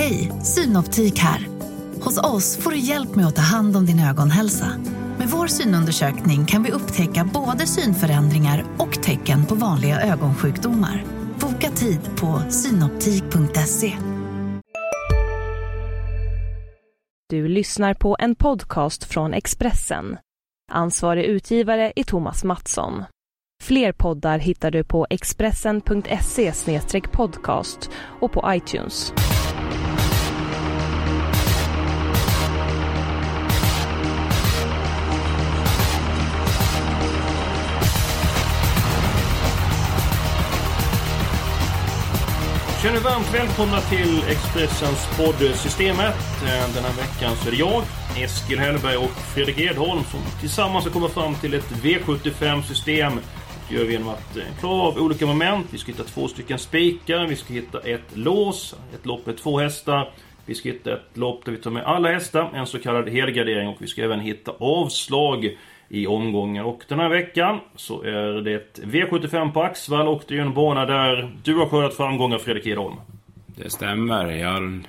Hej, 0.00 0.32
Synoptik 0.42 1.18
här. 1.18 1.48
Hos 2.02 2.18
oss 2.18 2.56
får 2.56 2.70
du 2.70 2.78
hjälp 2.78 3.14
med 3.14 3.26
att 3.26 3.36
ta 3.36 3.42
hand 3.42 3.76
om 3.76 3.86
din 3.86 4.00
ögonhälsa. 4.00 4.66
Med 5.18 5.28
vår 5.28 5.46
synundersökning 5.46 6.46
kan 6.46 6.62
vi 6.62 6.70
upptäcka 6.70 7.30
både 7.34 7.66
synförändringar 7.66 8.64
och 8.78 9.02
tecken 9.02 9.46
på 9.46 9.54
vanliga 9.54 10.00
ögonsjukdomar. 10.00 11.04
Boka 11.40 11.70
tid 11.70 12.00
på 12.20 12.42
synoptik.se. 12.50 13.96
Du 17.28 17.48
lyssnar 17.48 17.94
på 17.94 18.16
en 18.18 18.34
podcast 18.34 19.04
från 19.04 19.34
Expressen. 19.34 20.16
Ansvarig 20.72 21.24
utgivare 21.24 21.92
är 21.96 22.04
Thomas 22.04 22.44
Mattsson. 22.44 23.04
Fler 23.62 23.92
poddar 23.92 24.38
hittar 24.38 24.70
du 24.70 24.84
på 24.84 25.06
expressen.se 25.10 26.52
podcast 27.12 27.90
och 28.20 28.32
på 28.32 28.44
iTunes. 28.54 29.12
Känner 42.82 43.00
varmt 43.00 43.34
välkomna 43.34 43.80
till 43.80 44.22
Expressens 44.28 45.16
podd 45.16 45.54
Systemet. 45.54 46.14
Eh, 46.42 46.74
den 46.74 46.84
här 46.84 46.96
veckan 46.96 47.36
så 47.36 47.48
är 47.48 47.50
det 47.50 47.56
jag, 47.56 47.82
Eskil 48.16 48.58
Hellberg 48.58 48.96
och 48.96 49.10
Fredrik 49.10 49.58
Edholm 49.58 50.04
som 50.04 50.20
tillsammans 50.40 50.84
ska 50.84 50.92
komma 50.92 51.08
fram 51.08 51.34
till 51.34 51.54
ett 51.54 51.70
V75-system. 51.82 53.12
Det 53.68 53.74
gör 53.74 53.84
vi 53.84 53.92
genom 53.92 54.08
att 54.08 54.36
eh, 54.36 54.42
klara 54.60 54.82
av 54.82 54.98
olika 54.98 55.26
moment. 55.26 55.66
Vi 55.70 55.78
ska 55.78 55.92
hitta 55.92 56.04
två 56.04 56.28
stycken 56.28 56.58
spikar, 56.58 57.26
vi 57.26 57.36
ska 57.36 57.52
hitta 57.52 57.80
ett 57.80 58.16
lås, 58.16 58.74
ett 58.94 59.06
lopp 59.06 59.26
med 59.26 59.36
två 59.36 59.58
hästar. 59.58 60.12
Vi 60.46 60.54
ska 60.54 60.68
hitta 60.68 60.92
ett 60.92 61.16
lopp 61.16 61.44
där 61.44 61.52
vi 61.52 61.58
tar 61.58 61.70
med 61.70 61.84
alla 61.84 62.12
hästar, 62.12 62.50
en 62.54 62.66
så 62.66 62.78
kallad 62.78 63.08
helgardering 63.08 63.68
och 63.68 63.76
vi 63.78 63.86
ska 63.86 64.02
även 64.02 64.20
hitta 64.20 64.52
avslag 64.58 65.56
i 65.90 66.06
omgången. 66.06 66.64
Och 66.64 66.82
den 66.88 66.98
här 66.98 67.08
veckan 67.08 67.60
så 67.76 68.02
är 68.02 68.42
det 68.42 68.78
V75 68.82 69.52
på 69.52 69.62
Axvall 69.62 70.08
och 70.08 70.22
det 70.28 70.36
är 70.36 70.40
en 70.40 70.54
bana 70.54 70.86
där 70.86 71.36
du 71.44 71.56
har 71.56 71.66
skördat 71.66 71.94
framgångar 71.94 72.38
Fredrik 72.38 72.66
Edholm. 72.66 72.96
Det 73.46 73.70
stämmer. 73.70 74.30
Jag 74.30 74.84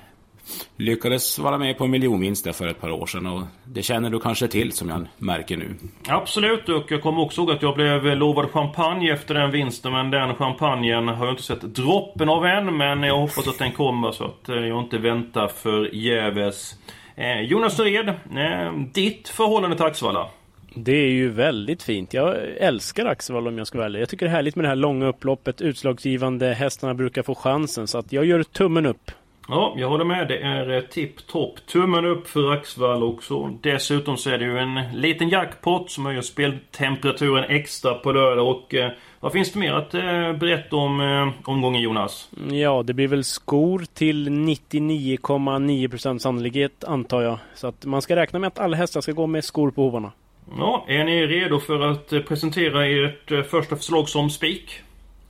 lyckades 0.77 1.39
vara 1.39 1.57
med 1.57 1.77
på 1.77 1.87
miljonvinster 1.87 2.51
för 2.51 2.67
ett 2.67 2.81
par 2.81 2.91
år 2.91 3.05
sedan 3.05 3.25
och 3.25 3.41
det 3.63 3.81
känner 3.81 4.09
du 4.09 4.19
kanske 4.19 4.47
till 4.47 4.71
som 4.71 4.89
jag 4.89 5.07
märker 5.17 5.57
nu. 5.57 5.75
Absolut, 6.07 6.69
och 6.69 6.91
jag 6.91 7.01
kommer 7.01 7.21
också 7.21 7.41
ihåg 7.41 7.51
att 7.51 7.61
jag 7.61 7.75
blev 7.75 8.03
lovad 8.03 8.51
champagne 8.51 9.11
efter 9.11 9.33
den 9.33 9.51
vinsten 9.51 9.91
men 9.91 10.11
den 10.11 10.35
champagnen 10.35 11.07
har 11.07 11.25
jag 11.25 11.33
inte 11.33 11.43
sett 11.43 11.61
droppen 11.61 12.29
av 12.29 12.45
än 12.45 12.77
men 12.77 13.03
jag 13.03 13.17
hoppas 13.17 13.47
att 13.47 13.57
den 13.57 13.71
kommer 13.71 14.11
så 14.11 14.25
att 14.25 14.49
eh, 14.49 14.55
jag 14.55 14.79
inte 14.79 14.97
väntar 14.97 15.47
för 15.47 15.95
jäves. 15.95 16.75
Eh, 17.15 17.41
Jonas 17.41 17.79
Red, 17.79 18.09
eh, 18.09 18.73
ditt 18.93 19.29
förhållande 19.29 19.75
till 19.75 19.85
Axvalla? 19.85 20.27
Det 20.75 20.91
är 20.91 21.11
ju 21.11 21.29
väldigt 21.29 21.83
fint. 21.83 22.13
Jag 22.13 22.35
älskar 22.57 23.05
Axevalla 23.05 23.49
om 23.49 23.57
jag 23.57 23.67
ska 23.67 23.77
vara 23.77 23.85
ärlig. 23.85 24.01
Jag 24.01 24.09
tycker 24.09 24.25
det 24.25 24.29
är 24.29 24.35
härligt 24.35 24.55
med 24.55 24.65
det 24.65 24.69
här 24.69 24.75
långa 24.75 25.07
upploppet, 25.07 25.61
utslagsgivande, 25.61 26.53
hästarna 26.53 26.93
brukar 26.93 27.23
få 27.23 27.35
chansen. 27.35 27.87
Så 27.87 27.97
att 27.97 28.13
jag 28.13 28.25
gör 28.25 28.43
tummen 28.43 28.85
upp. 28.85 29.11
Ja, 29.47 29.73
jag 29.77 29.89
håller 29.89 30.05
med. 30.05 30.27
Det 30.27 30.37
är 30.37 30.69
eh, 30.69 30.81
tipptopp. 30.81 31.65
Tummen 31.65 32.05
upp 32.05 32.27
för 32.27 32.51
Axvall 32.51 33.03
också. 33.03 33.57
Dessutom 33.61 34.17
så 34.17 34.29
är 34.29 34.37
det 34.37 34.45
ju 34.45 34.57
en 34.57 34.79
liten 34.93 35.29
jackpot 35.29 35.91
som 35.91 36.05
höjer 36.05 36.21
speltemperaturen 36.21 37.43
extra 37.43 37.93
på 37.93 38.11
lördag. 38.11 38.47
Och 38.47 38.75
eh, 38.75 38.91
vad 39.19 39.31
finns 39.31 39.51
det 39.51 39.59
mer 39.59 39.73
att 39.73 39.93
eh, 39.93 40.33
berätta 40.33 40.75
om 40.75 41.01
eh, 41.01 41.49
omgången 41.49 41.81
Jonas? 41.81 42.29
Ja, 42.51 42.83
det 42.83 42.93
blir 42.93 43.07
väl 43.07 43.23
skor 43.23 43.85
till 43.93 44.29
99,9% 44.29 46.17
sannolikhet 46.17 46.83
antar 46.83 47.21
jag. 47.21 47.37
Så 47.55 47.67
att 47.67 47.85
man 47.85 48.01
ska 48.01 48.15
räkna 48.15 48.39
med 48.39 48.47
att 48.47 48.59
alla 48.59 48.77
hästar 48.77 49.01
ska 49.01 49.11
gå 49.11 49.27
med 49.27 49.43
skor 49.43 49.71
på 49.71 49.81
hovarna. 49.81 50.11
Ja, 50.57 50.85
är 50.87 51.03
ni 51.03 51.27
redo 51.27 51.59
för 51.59 51.79
att 51.79 52.13
eh, 52.13 52.21
presentera 52.21 52.85
ert 52.87 53.31
eh, 53.31 53.41
första 53.41 53.75
förslag 53.75 54.09
som 54.09 54.29
spik? 54.29 54.79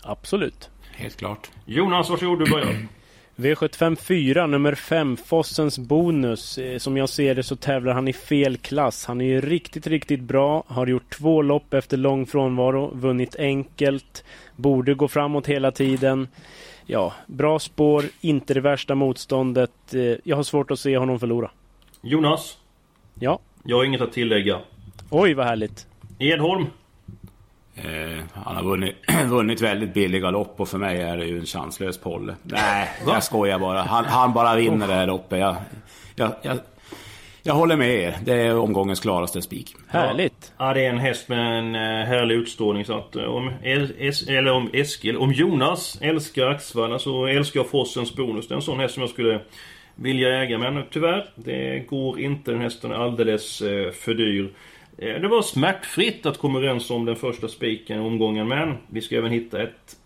Absolut. 0.03 0.69
Helt 0.91 1.17
klart. 1.17 1.49
Jonas, 1.65 2.09
varsågod 2.09 2.39
du 2.39 2.51
börjar. 2.51 2.87
V75 3.35 3.95
4, 3.95 4.47
nummer 4.47 4.75
5, 4.75 5.17
Fossens 5.17 5.79
bonus. 5.79 6.57
Eh, 6.57 6.77
Som 6.77 6.97
jag 6.97 7.09
ser 7.09 7.35
det 7.35 7.43
så 7.43 7.55
tävlar 7.55 7.93
han 7.93 8.07
i 8.07 8.13
fel 8.13 8.57
klass. 8.57 9.05
Han 9.05 9.21
är 9.21 9.25
ju 9.25 9.41
riktigt, 9.41 9.87
riktigt 9.87 10.19
bra. 10.21 10.63
Har 10.67 10.87
gjort 10.87 11.09
två 11.09 11.41
lopp 11.41 11.73
efter 11.73 11.97
lång 11.97 12.25
frånvaro. 12.25 12.91
Vunnit 12.95 13.35
enkelt. 13.39 14.23
Borde 14.55 14.93
gå 14.93 15.07
framåt 15.07 15.47
hela 15.47 15.71
tiden. 15.71 16.27
Ja, 16.85 17.13
bra 17.27 17.59
spår. 17.59 18.03
Inte 18.21 18.53
det 18.53 18.61
värsta 18.61 18.95
motståndet. 18.95 19.71
Jag 20.23 20.35
har 20.35 20.43
svårt 20.43 20.71
att 20.71 20.79
se 20.79 20.97
honom 20.97 21.19
förlora. 21.19 21.51
Jonas, 22.01 22.57
Ja. 23.19 23.39
jag 23.63 23.77
har 23.77 23.83
inget 23.83 24.01
att 24.01 24.13
tillägga. 24.13 24.59
Oj, 25.11 25.33
vad 25.33 25.45
härligt. 25.45 25.87
Edholm, 26.19 26.65
Eh, 27.75 28.23
han 28.33 28.55
har 28.55 28.63
vunnit, 28.63 28.95
vunnit 29.25 29.61
väldigt 29.61 29.93
billiga 29.93 30.31
lopp 30.31 30.53
och 30.57 30.69
för 30.69 30.77
mig 30.77 31.01
är 31.01 31.17
det 31.17 31.25
ju 31.25 31.39
en 31.39 31.45
chanslös 31.45 31.97
polle. 31.97 32.35
Nej, 32.43 32.89
jag 33.07 33.23
skojar 33.23 33.59
bara. 33.59 33.81
Han, 33.81 34.05
han 34.05 34.33
bara 34.33 34.55
vinner 34.55 34.87
det 34.87 34.93
här 34.93 35.07
loppet. 35.07 35.39
Jag, 35.39 35.55
jag, 36.15 36.31
jag, 36.41 36.57
jag 37.43 37.53
håller 37.53 37.75
med 37.75 37.95
er. 37.95 38.17
Det 38.25 38.33
är 38.33 38.57
omgångens 38.57 38.99
klaraste 38.99 39.41
spik. 39.41 39.75
Härligt. 39.87 40.53
Ja, 40.57 40.73
det 40.73 40.85
är 40.85 40.89
en 40.89 40.99
häst 40.99 41.29
med 41.29 41.59
en 41.59 41.75
eh, 41.75 42.07
härlig 42.07 42.35
utstrålning 42.35 42.85
så 42.85 42.97
att 42.97 43.15
eh, 43.15 43.23
om, 43.23 43.51
es, 43.63 43.89
es, 43.97 44.27
eller 44.27 44.51
om 44.51 44.69
Eskil, 44.73 45.17
om 45.17 45.33
Jonas 45.33 45.97
älskar 46.01 46.47
Axvalla 46.47 46.99
så 46.99 47.25
älskar 47.25 47.59
jag 47.59 47.69
Fossens 47.69 48.15
bonus. 48.15 48.47
Det 48.47 48.53
är 48.53 48.55
en 48.55 48.61
sån 48.61 48.79
häst 48.79 48.93
som 48.93 49.01
jag 49.01 49.09
skulle 49.09 49.39
vilja 49.95 50.43
äga 50.43 50.57
men 50.57 50.83
tyvärr, 50.91 51.25
det 51.35 51.79
går 51.79 52.19
inte. 52.19 52.51
Den 52.51 52.61
hästen 52.61 52.91
är 52.91 52.95
alldeles 52.95 53.61
eh, 53.61 53.91
för 53.91 54.13
dyr. 54.13 54.51
Eh, 55.01 55.21
det 55.21 55.27
var 55.27 55.41
smärtfritt 55.41 56.25
att 56.25 56.37
komma 56.37 56.59
överens 56.59 56.89
om 56.89 57.05
den 57.05 57.15
första 57.15 57.47
spiken 57.47 57.97
i 57.97 57.99
omgången 57.99 58.47
men 58.47 58.77
vi 58.87 59.01
ska 59.01 59.17
även 59.17 59.31
hitta 59.31 59.63
ett 59.63 59.97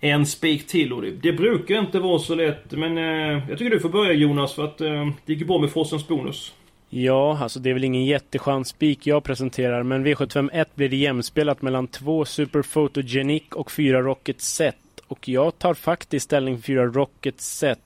en 0.00 0.26
spik 0.26 0.66
till 0.66 0.92
och 0.92 1.02
det, 1.02 1.10
det 1.10 1.32
brukar 1.32 1.78
inte 1.78 1.98
vara 1.98 2.18
så 2.18 2.34
lätt 2.34 2.72
men 2.72 2.98
eh, 2.98 3.48
jag 3.48 3.58
tycker 3.58 3.70
du 3.70 3.80
får 3.80 3.88
börja 3.88 4.12
Jonas 4.12 4.54
för 4.54 4.64
att 4.64 4.80
eh, 4.80 5.08
det 5.26 5.32
gick 5.32 5.46
bra 5.46 5.58
med 5.58 5.70
frossens 5.70 6.08
bonus. 6.08 6.54
Ja, 6.88 7.38
alltså 7.38 7.60
det 7.60 7.70
är 7.70 7.74
väl 7.74 7.84
ingen 7.84 8.04
jättechans 8.04 8.68
spik 8.68 9.06
jag 9.06 9.24
presenterar, 9.24 9.82
men 9.82 10.06
V751 10.06 10.66
blir 10.74 10.88
det 10.88 10.96
jämspelat 10.96 11.62
mellan 11.62 11.86
två 11.86 12.24
Super 12.24 12.62
Photogenic 12.62 13.42
och 13.52 13.70
fyra 13.70 14.02
Rocket 14.02 14.40
Set. 14.40 14.76
Och 15.08 15.28
jag 15.28 15.58
tar 15.58 15.74
faktiskt 15.74 16.24
ställning 16.24 16.56
för 16.56 16.62
fyra 16.62 16.86
Rocket 16.86 17.40
Set. 17.40 17.78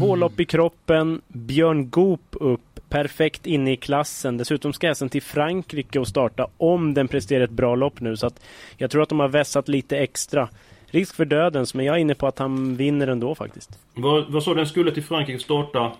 Två 0.00 0.16
lopp 0.16 0.40
i 0.40 0.44
kroppen, 0.44 1.20
Björn 1.28 1.90
Goop 1.90 2.20
upp, 2.30 2.69
perfekt 2.90 3.46
inne 3.46 3.72
i 3.72 3.76
klassen. 3.76 4.36
Dessutom 4.36 4.72
ska 4.72 4.88
hästen 4.88 5.08
till 5.08 5.22
Frankrike 5.22 5.98
och 5.98 6.08
starta 6.08 6.46
om 6.56 6.94
den 6.94 7.08
presterar 7.08 7.44
ett 7.44 7.50
bra 7.50 7.74
lopp 7.74 8.00
nu. 8.00 8.16
Så 8.16 8.26
att 8.26 8.40
jag 8.76 8.90
tror 8.90 9.02
att 9.02 9.08
de 9.08 9.20
har 9.20 9.28
vässat 9.28 9.68
lite 9.68 9.98
extra. 9.98 10.48
Risk 10.86 11.14
för 11.16 11.24
dödens, 11.24 11.74
men 11.74 11.84
jag 11.86 11.96
är 11.96 12.00
inne 12.00 12.14
på 12.14 12.26
att 12.26 12.38
han 12.38 12.76
vinner 12.76 13.08
ändå 13.08 13.34
faktiskt. 13.34 13.78
Vad, 13.94 14.32
vad 14.32 14.42
sa 14.42 14.54
den 14.54 14.66
skulle 14.66 14.92
till 14.92 15.02
Frankrike 15.02 15.38
starta? 15.38 15.92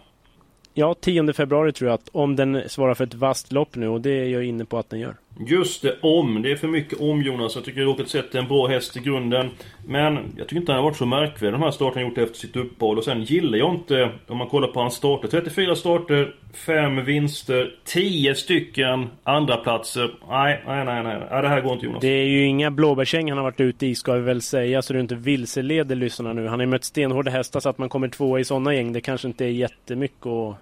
Ja, 0.74 0.94
10 1.00 1.32
februari 1.32 1.72
tror 1.72 1.90
jag 1.90 1.94
att 1.94 2.08
om 2.12 2.36
den 2.36 2.62
svarar 2.66 2.94
för 2.94 3.04
ett 3.04 3.14
vasst 3.14 3.52
lopp 3.52 3.76
nu 3.76 3.88
och 3.88 4.00
det 4.00 4.10
är 4.10 4.28
jag 4.28 4.44
inne 4.44 4.64
på 4.64 4.78
att 4.78 4.90
den 4.90 5.00
gör. 5.00 5.14
Just 5.46 5.82
det, 5.82 5.96
om. 6.00 6.42
Det 6.42 6.52
är 6.52 6.56
för 6.56 6.68
mycket 6.68 7.00
om 7.00 7.22
Jonas. 7.22 7.54
Jag 7.54 7.64
tycker 7.64 7.80
Rocket 7.80 8.08
Set 8.08 8.34
är 8.34 8.38
en 8.38 8.48
bra 8.48 8.66
häst 8.66 8.96
i 8.96 9.00
grunden. 9.00 9.50
Men 9.86 10.14
jag 10.36 10.48
tycker 10.48 10.60
inte 10.60 10.72
han 10.72 10.78
har 10.78 10.90
varit 10.90 10.96
så 10.96 11.06
märkvärdig 11.06 11.52
de 11.52 11.62
här 11.62 11.70
starterna 11.70 12.00
han 12.00 12.08
gjort 12.08 12.18
efter 12.18 12.38
sitt 12.38 12.56
uppehåll. 12.56 12.98
Och 12.98 13.04
sen 13.04 13.22
gillar 13.22 13.58
jag 13.58 13.74
inte, 13.74 14.10
om 14.26 14.38
man 14.38 14.48
kollar 14.48 14.68
på 14.68 14.80
hans 14.80 14.94
starter. 14.94 15.28
34 15.28 15.76
starter, 15.76 16.34
5 16.54 17.04
vinster, 17.04 17.74
10 17.84 18.34
stycken 18.34 19.08
andra 19.22 19.56
platser. 19.56 20.10
Nej, 20.28 20.62
nej, 20.66 20.84
nej, 20.84 21.02
nej. 21.02 21.18
nej 21.30 21.42
det 21.42 21.48
här 21.48 21.60
går 21.60 21.72
inte 21.72 21.86
Jonas. 21.86 22.00
Det 22.00 22.08
är 22.08 22.26
ju 22.26 22.44
inga 22.44 22.70
blåbärsgäng 22.70 23.28
han 23.28 23.38
har 23.38 23.44
varit 23.44 23.60
ute 23.60 23.86
i 23.86 23.94
ska 23.94 24.12
vi 24.12 24.20
väl 24.20 24.42
säga 24.42 24.82
så 24.82 24.92
du 24.92 25.00
inte 25.00 25.14
vilseleder 25.14 25.96
lyssnarna 25.96 26.32
nu. 26.32 26.46
Han 26.46 26.58
har 26.58 26.66
ju 26.66 26.70
mött 26.70 26.84
stenhårda 26.84 27.30
hästar 27.30 27.60
så 27.60 27.68
att 27.68 27.78
man 27.78 27.88
kommer 27.88 28.08
tvåa 28.08 28.40
i 28.40 28.44
sådana 28.44 28.74
gäng. 28.74 28.92
Det 28.92 29.00
kanske 29.00 29.28
inte 29.28 29.44
är 29.44 29.48
jättemycket 29.48 30.26
att 30.26 30.56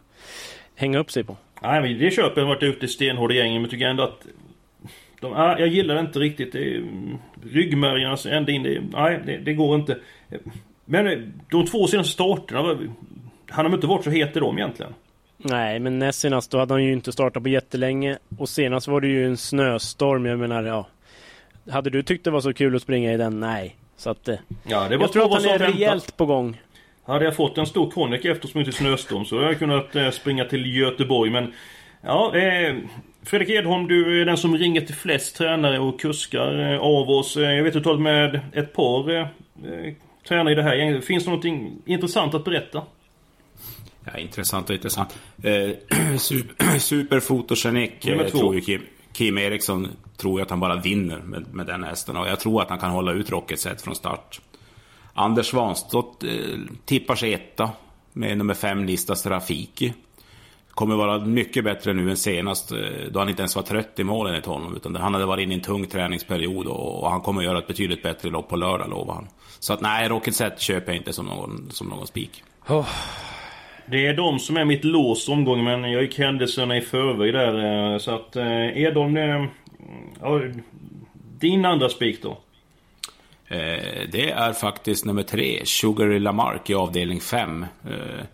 hänga 0.75 0.99
upp 0.99 1.11
sig 1.11 1.25
på. 1.25 1.37
Nej, 1.63 1.81
men 1.81 1.99
det 1.99 2.11
köper 2.11 2.41
jag. 2.41 2.49
har 2.49 2.55
varit 2.55 2.63
ute 2.63 2.85
i 2.85 2.89
stenhårda 2.89 3.35
gängen. 3.35 3.63
Men 3.63 3.71
tycker 3.71 3.87
ändå 3.87 4.03
att... 4.03 4.27
De, 5.21 5.33
ah, 5.33 5.59
jag 5.59 5.69
gillar 5.69 5.95
det 5.95 6.01
inte 6.01 6.19
riktigt. 6.19 6.53
Det 6.53 6.59
är, 6.59 6.77
mm, 6.77 7.19
ryggmärgarnas 7.53 8.27
ända 8.27 8.53
in. 8.53 8.63
Det, 8.63 8.81
nej, 8.93 9.21
det, 9.27 9.37
det 9.39 9.55
går 9.55 9.75
inte. 9.75 9.99
Men 10.85 11.07
eh, 11.07 11.19
de 11.51 11.67
två 11.67 11.87
senaste 11.87 12.13
starterna. 12.13 12.79
Han 13.51 13.67
har 13.67 13.75
inte 13.75 13.87
varit 13.87 14.05
så 14.05 14.11
het 14.11 14.37
i 14.37 14.41
dem 14.41 14.59
egentligen. 14.59 14.95
Nej, 15.37 15.79
men 15.79 15.99
näst 15.99 16.21
senast 16.21 16.51
då 16.51 16.59
hade 16.59 16.75
han 16.75 16.85
ju 16.85 16.93
inte 16.93 17.13
startat 17.13 17.43
på 17.43 17.49
jättelänge. 17.49 18.19
Och 18.39 18.49
senast 18.49 18.89
var 18.89 19.01
det 19.01 19.09
ju 19.09 19.27
en 19.27 19.37
snöstorm. 19.37 20.27
Jag 20.27 20.39
menar, 20.39 20.63
ja. 20.63 20.87
Hade 21.71 21.91
du 21.91 22.03
tyckt 22.03 22.25
det 22.25 22.31
var 22.31 22.41
så 22.41 22.53
kul 22.53 22.77
att 22.77 22.83
springa 22.83 23.13
i 23.13 23.17
den? 23.17 23.41
Nej. 23.41 23.77
Så 23.97 24.11
att... 24.11 24.29
eh, 24.29 24.37
Ja, 24.67 24.89
det 24.89 24.97
var 24.97 25.05
Jag 25.05 25.13
tror 25.13 25.25
att 25.25 25.43
han 25.45 25.55
är 25.55 25.59
rejält 25.59 26.17
på 26.17 26.27
gång. 26.27 26.61
Hade 27.07 27.25
jag 27.25 27.37
fått 27.37 27.59
en 27.59 27.67
stor 27.67 27.91
konjak 27.91 28.25
efter 28.25 28.49
som 28.49 28.61
inte 28.61 28.73
snöstorm 28.73 29.25
så 29.25 29.37
hade 29.37 29.49
jag 29.49 29.59
kunnat 29.59 29.97
eh, 29.97 30.11
springa 30.11 30.45
till 30.45 30.77
Göteborg 30.77 31.31
men... 31.31 31.53
Ja, 32.03 32.37
eh, 32.37 32.77
Fredrik 33.29 33.49
Edholm, 33.49 33.89
du 33.89 34.21
är 34.21 34.27
den 34.27 34.37
som 34.37 34.57
ringer 34.57 34.81
till 34.81 34.95
flest 34.95 35.37
tränare 35.37 35.79
och 35.79 36.01
kuskar 36.01 36.73
eh, 36.73 36.81
av 36.81 37.11
oss. 37.11 37.37
Eh, 37.37 37.43
jag 37.43 37.65
vet 37.65 37.77
att 37.77 37.83
du 37.83 37.85
talat 37.85 38.01
med 38.01 38.41
ett 38.53 38.73
par 38.73 39.11
eh, 39.11 39.21
eh, 39.21 39.95
tränare 40.29 40.53
i 40.53 40.55
det 40.55 40.63
här 40.63 40.75
gänget. 40.75 41.05
Finns 41.05 41.25
det 41.25 41.31
någonting 41.31 41.83
intressant 41.87 42.35
att 42.35 42.45
berätta? 42.45 42.83
Ja, 44.05 44.19
intressant 44.19 44.71
och 44.71 44.75
intressant. 44.75 45.19
Eh, 45.43 45.71
super, 46.19 46.79
superfotogenik 46.79 48.07
eh, 48.07 48.27
tror 48.27 48.55
ju 48.55 48.61
Kim, 48.61 48.83
Kim 49.13 49.39
Eriksson 49.39 49.89
tror 50.17 50.41
ju 50.41 50.43
att 50.43 50.51
han 50.51 50.61
bara 50.61 50.77
vinner 50.77 51.19
med, 51.19 51.55
med 51.55 51.67
den 51.67 51.85
hästen. 51.85 52.17
Och 52.17 52.29
jag 52.29 52.41
tror 52.41 52.63
att 52.63 52.71
han 52.71 52.79
kan 52.79 52.91
hålla 52.91 53.13
ut 53.13 53.31
Rocket 53.31 53.61
Set 53.61 53.83
från 53.83 53.95
start. 53.95 54.41
Anders 55.15 55.47
Svanstott 55.47 56.25
eh, 56.25 56.31
tippar 56.85 57.17
sig 57.17 57.35
etta 57.35 57.71
med 58.13 58.39
nummer 58.39 58.55
fem 58.55 58.85
Listas 58.85 59.27
Rafiki. 59.27 59.93
Kommer 60.79 60.97
vara 60.97 61.19
mycket 61.19 61.65
bättre 61.65 61.93
nu 61.93 62.11
än 62.11 62.17
senast 62.17 62.73
eh, 62.73 62.79
då 63.11 63.19
han 63.19 63.29
inte 63.29 63.43
ens 63.43 63.57
var 63.57 63.63
trött 63.63 63.99
i 63.99 64.05
målen 64.05 64.33
enligt 64.35 64.47
honom. 64.47 64.77
Utan 64.77 64.97
han 64.97 65.15
hade 65.15 65.27
varit 65.27 65.43
inne 65.43 65.55
i 65.55 65.57
en 65.57 65.63
tung 65.63 65.87
träningsperiod 65.87 66.67
och, 66.67 67.11
han 67.11 67.21
kommer 67.21 67.43
göra 67.43 67.59
ett 67.59 67.67
betydligt 67.67 68.03
bättre 68.03 68.31
lopp 68.31 68.49
på 68.49 68.57
lördag 68.57 68.91
lovar 68.91 69.15
han. 69.15 69.29
Så 69.59 69.73
att 69.73 69.81
nej, 69.81 70.09
Rocket 70.09 70.35
Set 70.35 70.61
köper 70.61 70.93
jag 70.93 70.97
inte 70.97 71.13
som 71.13 71.27
någon, 71.27 71.71
som 71.71 71.87
någon 71.89 72.07
spik. 72.07 72.43
Det 73.87 74.07
är 74.07 74.15
de 74.15 74.39
som 74.39 74.57
är 74.57 74.65
mitt 74.65 74.85
lås 74.85 75.29
omgång 75.29 75.65
men 75.65 75.93
jag 75.93 76.03
gick 76.03 76.19
händelserna 76.19 76.77
i 76.77 76.81
förväg 76.81 77.33
där. 77.33 77.93
eh, 77.93 77.99
Så 77.99 78.15
att 78.15 78.37
eh, 78.37 78.83
Edholm, 78.83 79.17
eh, 79.17 79.45
ja, 80.21 80.41
din 81.41 81.65
andra 81.65 81.89
spik 81.89 82.23
då? 82.23 82.31
Eh, 83.49 84.09
det 84.13 84.31
är 84.31 84.53
faktiskt 84.53 85.05
nummer 85.05 85.23
tre, 85.23 85.61
Sugar 85.65 86.19
Lamarck 86.19 86.71
i 86.71 86.75
avdelning 86.75 87.21
5. 87.21 87.67
Eh, 87.85 88.25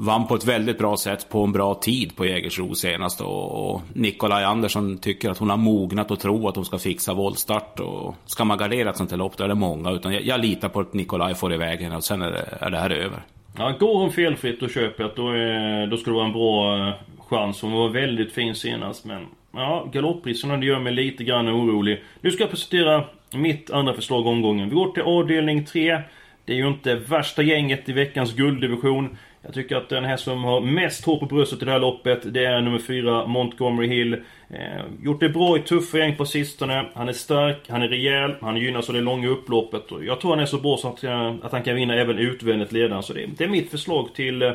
vann 0.00 0.26
på 0.26 0.34
ett 0.34 0.44
väldigt 0.44 0.78
bra 0.78 0.96
sätt 0.96 1.28
på 1.28 1.44
en 1.44 1.52
bra 1.52 1.74
tid 1.74 2.16
på 2.16 2.26
Jägersro 2.26 2.74
senast. 2.74 3.20
Och, 3.20 3.70
och 3.70 3.82
Nikolaj 3.94 4.44
Andersson 4.44 4.98
tycker 4.98 5.30
att 5.30 5.38
hon 5.38 5.50
har 5.50 5.56
mognat 5.56 6.10
och 6.10 6.20
tror 6.20 6.48
att 6.48 6.56
hon 6.56 6.64
ska 6.64 6.78
fixa 6.78 7.14
voltstart. 7.14 7.80
Och 7.80 8.14
ska 8.24 8.44
man 8.44 8.58
gardera 8.58 8.90
ett 8.90 8.96
sånt 8.96 9.10
här 9.10 9.18
lopp 9.18 9.36
då 9.36 9.44
är 9.44 9.48
det 9.48 9.54
många. 9.54 9.90
Utan 9.90 10.12
jag, 10.12 10.22
jag 10.22 10.40
litar 10.40 10.68
på 10.68 10.80
att 10.80 10.94
Nikolaj 10.94 11.34
får 11.34 11.52
iväg 11.52 11.80
henne 11.80 11.96
och 11.96 12.04
sen 12.04 12.22
är 12.22 12.30
det, 12.30 12.58
är 12.60 12.70
det 12.70 12.78
här 12.78 12.90
över. 12.90 13.22
Ja, 13.58 13.76
går 13.80 13.98
hon 13.98 14.10
felfritt 14.10 14.62
och 14.62 14.70
köper 14.70 15.04
att 15.04 15.16
då, 15.16 15.28
är, 15.28 15.86
då 15.86 15.96
ska 15.96 16.10
det 16.10 16.16
vara 16.16 16.26
en 16.26 16.32
bra 16.32 16.88
eh, 16.88 16.94
chans. 17.28 17.62
Hon 17.62 17.72
var 17.72 17.88
väldigt 17.88 18.32
fin 18.32 18.54
senast 18.54 19.04
men... 19.04 19.26
Ja, 19.52 19.88
galoppriskerna 19.92 20.56
det 20.56 20.66
gör 20.66 20.80
mig 20.80 20.92
lite 20.92 21.24
grann 21.24 21.48
orolig. 21.48 22.02
Nu 22.20 22.30
ska 22.30 22.42
jag 22.42 22.50
presentera 22.50 23.04
mitt 23.32 23.70
andra 23.70 23.92
förslag 23.92 24.26
omgången. 24.26 24.68
Vi 24.68 24.74
går 24.74 24.92
till 24.92 25.02
avdelning 25.02 25.64
3. 25.64 26.00
Det 26.44 26.52
är 26.52 26.56
ju 26.56 26.68
inte 26.68 26.94
värsta 26.94 27.42
gänget 27.42 27.88
i 27.88 27.92
veckans 27.92 28.34
gulddivision. 28.34 29.16
Jag 29.42 29.54
tycker 29.54 29.76
att 29.76 29.88
den 29.88 30.04
här 30.04 30.16
som 30.16 30.44
har 30.44 30.60
mest 30.60 31.04
hår 31.04 31.18
på 31.18 31.26
bröstet 31.26 31.62
i 31.62 31.64
det 31.64 31.70
här 31.70 31.78
loppet, 31.78 32.34
det 32.34 32.44
är 32.44 32.60
nummer 32.60 32.78
4, 32.78 33.26
Montgomery 33.26 33.88
Hill. 33.88 34.12
Eh, 34.50 34.82
gjort 35.02 35.20
det 35.20 35.28
bra 35.28 35.56
i 35.56 35.60
tuffa 35.60 35.98
gäng 35.98 36.16
på 36.16 36.24
sistone. 36.24 36.86
Han 36.94 37.08
är 37.08 37.12
stark, 37.12 37.56
han 37.68 37.82
är 37.82 37.88
rejäl, 37.88 38.34
han 38.40 38.56
gynnas 38.56 38.88
av 38.88 38.94
det 38.94 39.00
långa 39.00 39.28
upploppet. 39.28 39.92
Och 39.92 40.04
jag 40.04 40.20
tror 40.20 40.30
han 40.30 40.40
är 40.40 40.46
så 40.46 40.60
bra 40.60 40.76
så 40.76 40.88
att, 40.88 41.04
eh, 41.04 41.34
att 41.42 41.52
han 41.52 41.62
kan 41.62 41.74
vinna 41.74 41.94
även 41.94 42.18
utvändigt 42.18 42.72
ledaren. 42.72 43.02
Så 43.02 43.12
det, 43.12 43.26
det 43.36 43.44
är 43.44 43.48
mitt 43.48 43.70
förslag 43.70 44.14
till, 44.14 44.42
eh, 44.42 44.52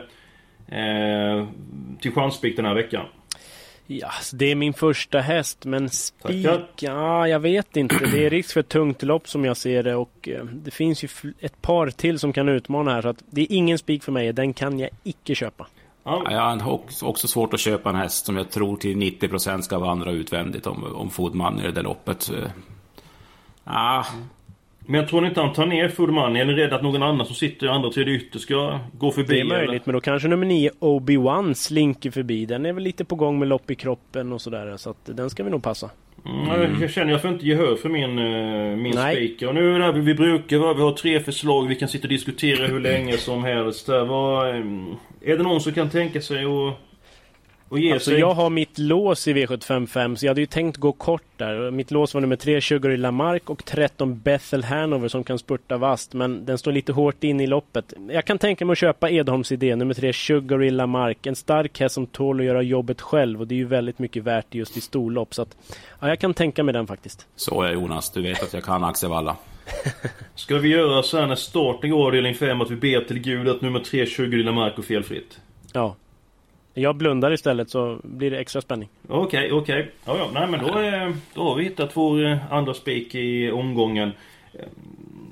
till 2.02 2.12
chanspik 2.12 2.56
den 2.56 2.66
här 2.66 2.76
veckan. 2.76 3.06
Ja, 3.88 4.12
så 4.22 4.36
det 4.36 4.52
är 4.52 4.56
min 4.56 4.74
första 4.74 5.20
häst, 5.20 5.66
men 5.66 5.90
spik... 5.90 6.48
Ja, 6.80 7.28
jag 7.28 7.40
vet 7.40 7.78
inte. 7.78 7.96
Det 8.12 8.26
är 8.26 8.30
risk 8.30 8.54
för 8.54 8.60
ett 8.60 8.70
tungt 8.70 9.04
lopp 9.04 9.28
som 9.30 9.46
jag 9.46 9.58
ser 9.58 9.84
det 9.84 9.96
och 9.96 10.30
eh, 10.30 10.44
det 10.46 10.72
finns 10.72 11.04
ju 11.04 11.08
ett 11.40 11.62
par 11.62 11.90
till 11.90 12.20
som 12.20 12.34
kan 12.34 12.50
utmana 12.50 12.92
här. 12.94 13.02
Så 13.02 13.08
att 13.08 13.24
det 13.30 13.42
är 13.42 13.48
ingen 13.52 13.78
spik 13.78 14.04
för 14.04 14.12
mig. 14.12 14.34
Den 14.34 14.54
kan 14.54 14.80
jag 14.80 14.90
icke 15.04 15.36
köpa. 15.36 15.68
Ja, 16.04 16.22
Ja, 16.26 16.32
Jag 16.32 16.58
har 16.62 16.72
också- 17.02 17.28
svårt 17.28 17.54
att 17.54 17.60
köpa 17.60 17.90
en 17.90 17.96
häst 17.96 18.26
som 18.26 18.38
jag 18.38 18.50
tror 18.52 18.78
till 18.78 18.98
90% 18.98 19.62
ska 19.62 19.80
vandra 19.80 20.12
utvändigt 20.12 20.68
om, 20.68 20.84
om 20.96 21.10
Foodman 21.10 21.60
i 21.60 21.64
det 21.64 21.72
där 21.72 21.84
loppet. 21.84 22.30
Eh, 22.30 22.50
Ah, 23.68 24.06
Men 24.86 25.00
jag 25.00 25.10
tror 25.10 25.26
inte 25.28 25.42
han 25.42 25.54
tar 25.54 25.66
ner 25.66 25.90
Foodman. 25.90 26.36
Är 26.36 26.46
ni 26.46 26.54
rädd 26.54 26.74
att 26.74 26.84
någon 26.84 27.04
annan 27.04 27.26
som 27.26 27.36
sitter 27.36 27.66
i 27.68 27.70
andra 27.70 27.90
tredje 27.90 28.14
ytter 28.16 28.40
ska 28.40 28.80
gå 29.00 29.12
förbi? 29.12 29.34
Det 29.34 29.40
är 29.40 29.46
möjligt, 29.46 29.86
men 29.86 29.94
då 29.94 30.02
kanske 30.02 30.28
nummer 30.28 30.46
9 30.46 30.72
Obi-Wan 30.80 31.54
slinker 31.54 32.12
förbi. 32.12 32.46
Den 32.46 32.66
är 32.66 32.74
väl 32.74 32.84
lite 32.84 33.06
på 33.06 33.16
gång 33.16 33.40
med 33.40 33.48
lopp 33.48 33.72
i 33.72 33.76
kroppen 33.76 34.34
och 34.34 34.42
sådär. 34.42 34.78
Så 34.78 34.90
att 34.90 34.98
den 35.06 35.30
ska 35.30 35.44
vi 35.44 35.50
nog 35.50 35.64
passa. 35.64 35.90
Mm, 36.26 36.82
jag- 36.82 36.92
känner 36.92 37.12
jag 37.12 37.22
får 37.22 37.32
inte 37.32 37.46
gehör 37.48 37.76
för 37.76 37.90
min, 37.90 38.20
eh, 38.20 38.78
min 38.78 38.94
speaker. 38.94 39.48
Och 39.48 39.56
nu 39.56 39.76
är 39.76 39.80
det 39.80 39.86
här 39.86 39.92
vi 39.94 40.14
brukar 40.16 40.58
vara. 40.58 40.74
Vi 40.74 40.82
har 40.82 40.92
tre 40.92 41.20
förslag. 41.20 41.68
Vi 41.68 41.76
kan 41.76 41.88
sitta 41.90 42.04
och 42.04 42.10
diskutera 42.10 42.68
hur 42.68 42.80
länge 42.80 43.18
som 43.18 43.44
helst. 43.44 43.88
Där. 43.88 44.06
Vad, 44.06 44.50
eh, 44.50 44.56
är 45.22 45.38
det 45.38 45.44
någon 45.44 45.62
som 45.62 45.74
kan 45.74 45.90
tänka 45.90 46.22
sig 46.22 46.38
att, 46.46 46.74
att 47.70 47.80
ge 47.82 47.92
Alltså 47.94 48.10
sig? 48.10 48.20
jag 48.20 48.34
har 48.34 48.50
mitt 48.50 48.78
lås 48.78 49.28
i 49.28 49.34
V755 49.34 50.16
så 50.16 50.26
jag 50.26 50.30
hade 50.30 50.42
ju 50.42 50.48
tänkt 50.48 50.78
gå 50.78 50.92
kort 50.92 51.24
där. 51.38 51.72
Mitt 51.72 51.92
lås 51.92 52.14
var 52.14 52.22
nummer 52.22 52.36
3 52.36 52.62
Sugar 52.62 52.90
i 52.90 52.98
Lamarck 52.98 53.50
och 53.50 53.66
13 53.66 54.20
Bethel 54.20 54.64
Hanover 54.64 55.08
som 55.08 55.24
kan 55.24 55.40
spurta 55.40 55.78
vast 55.78 56.14
men 56.14 56.46
den 56.46 56.58
står 56.58 56.72
lite 56.72 56.92
hårt 56.94 57.24
in 57.24 57.40
i 57.42 57.48
loppet. 57.48 57.94
Jag 58.10 58.26
kan 58.26 58.38
tänka 58.38 58.66
mig 58.66 58.72
att 58.72 58.78
köpa 58.78 59.10
Edholms 59.10 59.52
idé, 59.52 59.76
nummer 59.76 59.94
3 59.94 60.14
Sugar 60.14 60.64
i 60.64 60.70
Lamarck. 60.72 61.26
En 61.26 61.36
stark 61.36 61.80
häst 61.80 61.96
som 61.96 62.08
tål 62.08 62.40
att 62.40 62.46
göra 62.46 62.62
jobbet 62.62 63.02
själv 63.02 63.42
och 63.42 63.48
det 63.48 63.56
är 63.56 63.58
ju 63.58 63.66
väldigt 63.66 64.00
mycket 64.00 64.24
värt 64.24 64.54
just 64.56 64.78
i 64.78 64.82
storlopp. 64.82 65.34
Så 65.36 65.42
att, 65.42 65.58
ja, 66.00 66.08
jag 66.08 66.20
kan 66.20 66.34
tänka 66.34 66.64
mig 66.64 66.74
den 66.74 66.88
faktiskt. 66.88 67.26
så 67.36 67.62
är 67.62 67.72
Jonas, 67.74 68.12
du 68.12 68.22
vet 68.22 68.44
att 68.44 68.54
jag 68.54 68.64
kan 68.64 68.84
Axevalla. 68.84 69.36
Ska 70.36 70.58
vi 70.58 70.70
göra 70.70 71.04
så 71.04 71.18
här 71.20 71.28
när 71.28 71.36
starten 71.36 71.90
går 71.90 72.08
avdelning 72.08 72.36
5 72.36 72.62
att 72.62 72.72
vi 72.72 72.76
ber 72.76 73.02
till 73.02 73.20
Gud 73.20 73.50
att 73.50 73.62
nummer 73.62 73.80
3, 73.80 74.06
20 74.06 74.38
Lilla 74.38 74.52
Mark 74.52 74.78
och 74.80 74.86
felfritt? 74.86 75.40
Ja. 75.74 75.96
Jag 76.78 76.96
blundar 76.96 77.32
istället 77.34 77.70
så 77.70 78.00
blir 78.04 78.32
det 78.32 78.38
extra 78.40 78.62
spänning. 78.62 78.90
Okej, 79.08 79.52
okej. 79.52 79.92
Ja, 80.06 80.18
ja. 80.18 80.30
Nej 80.34 80.48
men 80.48 80.60
då, 80.60 80.74
är, 80.80 81.14
då 81.34 81.42
har 81.44 81.56
vi 81.56 81.64
hittat 81.64 81.98
vår 81.98 82.26
eh, 82.26 82.54
andra 82.54 82.74
spik 82.74 83.16
i 83.16 83.52
omgången. 83.52 84.12
Eh, 84.54 84.60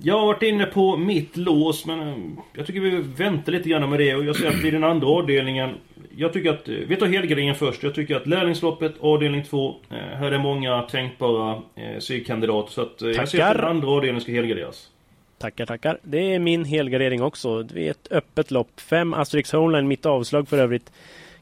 Jag 0.02 0.20
har 0.20 0.26
varit 0.26 0.44
inne 0.44 0.66
på 0.66 0.98
mitt 0.98 1.38
lås 1.38 1.86
men 1.86 2.00
eh, 2.10 2.16
jag 2.54 2.66
tycker 2.68 2.80
vi 2.80 2.90
väntar 3.02 3.52
lite 3.52 3.70
grann 3.70 3.90
med 3.90 4.00
det 4.00 4.16
och 4.16 4.26
jag 4.26 4.36
säger 4.36 4.52
att 4.58 4.66
i 4.66 4.72
den 4.72 4.84
andra 4.84 5.08
avdelningen 5.08 5.70
Jag 6.18 6.34
tycker 6.34 6.50
att, 6.50 6.68
eh, 6.70 6.76
vi 6.88 6.96
tar 6.96 7.08
helgarderingen 7.08 7.56
först. 7.56 7.84
Jag 7.84 7.96
tycker 7.96 8.16
att 8.16 8.28
lärlingsloppet, 8.28 8.94
avdelning 9.00 9.44
2 9.44 9.76
eh, 9.90 9.96
Här 9.98 10.32
är 10.32 10.38
många 10.40 10.82
tänkbara 10.82 11.62
eh, 11.76 12.00
sygkandidater 12.00 12.72
så 12.72 12.82
att 12.82 13.02
eh, 13.02 13.08
jag 13.10 13.16
ser 13.16 13.22
att 13.22 13.32
Tackar. 13.48 13.62
den 13.62 13.66
andra 13.70 13.88
avdelningen 13.88 14.22
ska 14.22 14.32
helgarderas. 14.32 14.90
Tackar, 15.38 15.66
tackar. 15.66 15.98
Det 16.04 16.34
är 16.34 16.40
min 16.40 16.66
helgardering 16.66 17.24
också. 17.24 17.64
Det 17.64 17.88
är 17.88 17.92
ett 17.92 18.08
öppet 18.12 18.52
lopp. 18.52 18.80
Fem 18.80 19.14
Asterix 19.14 19.52
Homeline, 19.52 19.88
mitt 19.88 20.06
avslag 20.06 20.48
för 20.50 20.58
övrigt. 20.58 20.92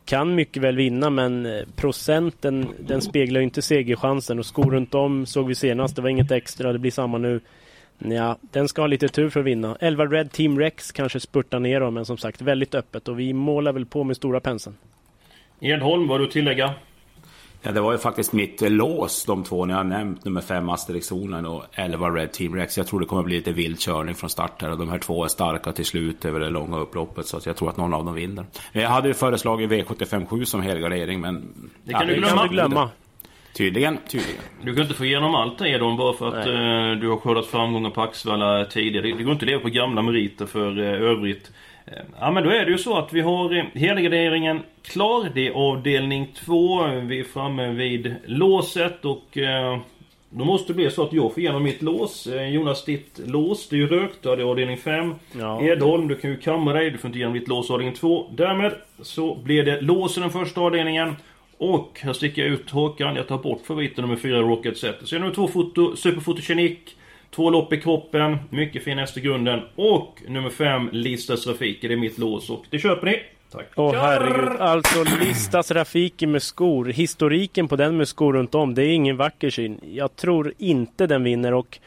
Kan 0.05 0.35
mycket 0.35 0.63
väl 0.63 0.75
vinna 0.75 1.09
men 1.09 1.45
eh, 1.45 1.61
procenten 1.75 2.67
den 2.79 3.01
speglar 3.01 3.39
ju 3.39 3.43
inte 3.43 3.61
segerchansen 3.61 4.39
och 4.39 4.45
skor 4.45 4.71
runt 4.71 4.95
om 4.95 5.25
såg 5.25 5.47
vi 5.47 5.55
senast. 5.55 5.95
Det 5.95 6.01
var 6.01 6.09
inget 6.09 6.31
extra, 6.31 6.73
det 6.73 6.79
blir 6.79 6.91
samma 6.91 7.17
nu. 7.17 7.39
Ja, 7.97 8.37
den 8.51 8.67
ska 8.67 8.81
ha 8.81 8.87
lite 8.87 9.07
tur 9.07 9.29
för 9.29 9.39
att 9.39 9.45
vinna. 9.45 9.77
11 9.79 10.05
Red 10.05 10.31
Team 10.31 10.59
Rex 10.59 10.91
kanske 10.91 11.19
spurtar 11.19 11.59
ner 11.59 11.79
dem 11.79 11.93
men 11.93 12.05
som 12.05 12.17
sagt 12.17 12.41
väldigt 12.41 12.75
öppet 12.75 13.07
och 13.07 13.19
vi 13.19 13.33
målar 13.33 13.73
väl 13.73 13.85
på 13.85 14.03
med 14.03 14.15
stora 14.15 14.39
penseln. 14.39 14.77
Edholm, 15.59 16.07
vad 16.07 16.09
har 16.09 16.19
du 16.19 16.25
att 16.25 16.31
tillägga? 16.31 16.73
Ja, 17.63 17.71
det 17.71 17.81
var 17.81 17.91
ju 17.91 17.97
faktiskt 17.97 18.33
mitt 18.33 18.61
lås, 18.61 19.25
de 19.25 19.43
två 19.43 19.65
ni 19.65 19.73
har 19.73 19.83
nämnt. 19.83 20.25
Nummer 20.25 20.41
5 20.41 20.69
Asterix 20.69 21.11
Online 21.11 21.45
och 21.45 21.63
11 21.73 22.09
Red 22.09 22.31
Team 22.31 22.55
Rex. 22.55 22.77
Jag 22.77 22.87
tror 22.87 22.99
det 22.99 23.05
kommer 23.05 23.23
bli 23.23 23.35
lite 23.35 23.51
vild 23.51 23.79
körning 23.79 24.15
från 24.15 24.29
start 24.29 24.61
här. 24.61 24.71
Och 24.71 24.77
de 24.77 24.89
här 24.89 24.99
två 24.99 25.23
är 25.23 25.27
starka 25.27 25.71
till 25.71 25.85
slut 25.85 26.25
över 26.25 26.39
det 26.39 26.49
långa 26.49 26.79
upploppet. 26.79 27.25
Så 27.27 27.37
att 27.37 27.45
jag 27.45 27.57
tror 27.57 27.69
att 27.69 27.77
någon 27.77 27.93
av 27.93 28.05
dem 28.05 28.13
vinner. 28.13 28.45
Jag 28.71 28.89
hade 28.89 29.07
ju 29.07 29.13
föreslagit 29.13 29.69
V757 29.71 30.45
som 30.45 30.61
helgardering 30.61 31.21
men... 31.21 31.53
Det 31.83 31.93
kan 31.93 32.07
du 32.07 32.13
Det 32.13 32.19
glömma. 32.19 32.43
du 32.43 32.49
glömma. 32.49 32.89
Tydligen, 33.53 33.97
tydligen. 34.07 34.41
Du 34.63 34.73
kan 34.75 34.83
inte 34.83 34.95
få 34.95 35.05
igenom 35.05 35.35
allt 35.35 35.57
det 35.57 35.69
Edholm 35.69 35.97
bara 35.97 36.13
för 36.13 36.27
att 36.27 36.47
eh, 36.47 37.01
du 37.01 37.09
har 37.09 37.17
skördat 37.17 37.45
framgångar 37.45 37.89
på 37.89 38.01
Axevalla 38.01 38.65
tidigare. 38.65 39.07
Det, 39.07 39.17
det 39.17 39.23
går 39.23 39.33
inte 39.33 39.45
att 39.45 39.49
leva 39.49 39.61
på 39.61 39.69
gamla 39.69 40.01
meriter 40.01 40.45
för 40.45 40.79
eh, 40.79 41.09
övrigt. 41.09 41.51
Ja 42.19 42.31
men 42.31 42.43
då 42.43 42.49
är 42.49 42.65
det 42.65 42.71
ju 42.71 42.77
så 42.77 42.97
att 42.97 43.13
vi 43.13 43.21
har 43.21 43.57
eh, 43.57 43.63
helgarderingen 43.73 44.59
klar. 44.81 45.29
Det 45.33 45.47
är 45.47 45.51
avdelning 45.51 46.27
2. 46.45 46.83
Vi 46.87 47.19
är 47.19 47.23
framme 47.23 47.69
vid 47.71 48.15
låset 48.25 49.05
och 49.05 49.37
eh, 49.37 49.79
då 50.29 50.45
måste 50.45 50.73
det 50.73 50.75
bli 50.75 50.91
så 50.91 51.03
att 51.03 51.13
jag 51.13 51.33
får 51.33 51.39
igenom 51.39 51.63
mitt 51.63 51.81
lås. 51.81 52.27
Eh, 52.27 52.49
Jonas, 52.49 52.85
ditt 52.85 53.19
lås, 53.25 53.69
det 53.69 53.75
är 53.75 53.77
ju 53.77 53.87
rökt. 53.87 54.23
Det 54.23 54.29
är 54.29 54.41
avdelning 54.41 54.77
5. 54.77 55.13
Ja. 55.39 55.61
Edholm, 55.61 56.07
du 56.07 56.15
kan 56.15 56.29
ju 56.29 56.37
kamma 56.37 56.73
dig. 56.73 56.91
Du 56.91 56.97
får 56.97 57.07
inte 57.07 57.17
igenom 57.17 57.33
ditt 57.33 57.47
lås 57.47 57.71
avdelning 57.71 57.95
2. 57.95 58.27
Därmed 58.35 58.73
så 59.01 59.35
blir 59.35 59.63
det 59.63 59.81
lås 59.81 60.17
i 60.17 60.21
den 60.21 60.29
första 60.29 60.61
avdelningen. 60.61 61.15
Och 61.57 61.99
här 62.01 62.13
sticker 62.13 62.41
jag 62.41 62.51
ut 62.51 62.69
Håkan. 62.69 63.15
Jag 63.15 63.27
tar 63.27 63.37
bort 63.37 63.61
favoriten 63.65 64.01
nummer 64.01 64.15
4, 64.15 64.41
Rocket 64.41 64.77
Set. 64.77 64.95
Så 65.03 65.15
jag 65.15 65.19
har 65.19 65.25
nummer 65.25 65.35
2, 65.35 65.47
foto, 65.47 65.95
Superfotogenik. 65.95 66.97
Två 67.35 67.49
lopp 67.49 67.73
i 67.73 67.81
kroppen. 67.81 68.37
Mycket 68.49 68.83
fin 68.83 68.97
häst 68.97 69.17
i 69.17 69.21
grunden. 69.21 69.59
Och 69.75 70.21
nummer 70.27 70.49
5, 70.49 70.89
Listas 70.91 71.47
Rafiki. 71.47 71.87
Det 71.87 71.93
är 71.93 71.97
mitt 71.97 72.17
lås. 72.17 72.49
Och 72.49 72.65
det 72.69 72.79
köper 72.79 73.07
ni. 73.07 73.19
Tack. 73.51 73.67
Åh 73.75 73.93
herregud, 73.93 74.61
alltså 74.61 75.03
listas 75.19 75.71
Rafiki 75.71 76.25
med 76.25 76.43
skor. 76.43 76.85
Historiken 76.85 77.67
på 77.67 77.75
den 77.75 77.97
med 77.97 78.07
skor 78.07 78.33
runt 78.33 78.55
om, 78.55 78.75
det 78.75 78.83
är 78.83 78.89
ingen 78.89 79.17
vacker 79.17 79.49
syn. 79.49 79.79
Jag 79.93 80.15
tror 80.15 80.53
inte 80.57 81.07
den 81.07 81.23
vinner 81.23 81.53
och 81.53 81.79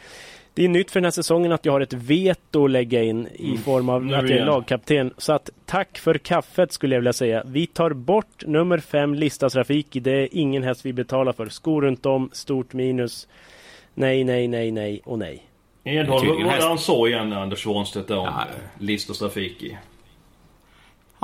det 0.54 0.64
är 0.64 0.68
nytt 0.68 0.90
för 0.90 1.00
den 1.00 1.04
här 1.04 1.10
säsongen 1.10 1.52
att 1.52 1.64
jag 1.64 1.72
har 1.72 1.80
ett 1.80 1.92
veto 1.92 2.64
att 2.64 2.70
lägga 2.70 3.02
in 3.02 3.28
i 3.34 3.56
form 3.56 3.88
av 3.88 4.04
nu 4.04 4.14
att 4.14 4.30
jag 4.30 4.38
är 4.38 4.44
lagkapten. 4.44 5.14
Så 5.18 5.32
att 5.32 5.50
tack 5.66 5.98
för 5.98 6.18
kaffet 6.18 6.72
skulle 6.72 6.94
jag 6.94 7.00
vilja 7.00 7.12
säga. 7.12 7.42
Vi 7.46 7.66
tar 7.66 7.90
bort 7.90 8.46
nummer 8.46 8.78
fem 8.78 9.14
listas 9.14 9.56
Rafiki. 9.56 10.00
Det 10.00 10.12
är 10.12 10.28
ingen 10.32 10.62
häst 10.62 10.86
vi 10.86 10.92
betalar 10.92 11.32
för. 11.32 11.48
Skor 11.48 11.82
runt 11.82 12.06
om, 12.06 12.30
stort 12.32 12.72
minus. 12.72 13.28
Nej, 13.94 14.24
nej, 14.24 14.48
nej, 14.48 14.70
nej 14.70 15.00
och 15.04 15.18
nej. 15.18 15.42
Edholm, 15.84 16.28
vad 16.28 16.44
var 16.44 16.56
det 16.56 16.64
han 16.64 16.78
sa 16.78 17.08
igen, 17.08 17.32
Anders 17.32 17.62
Svanstedt, 17.62 18.08
där 18.08 18.16
om 18.18 18.24
Ja. 18.24 18.46
ja. 18.50 18.56
Listas 18.78 19.22
Rafiki? 19.22 19.76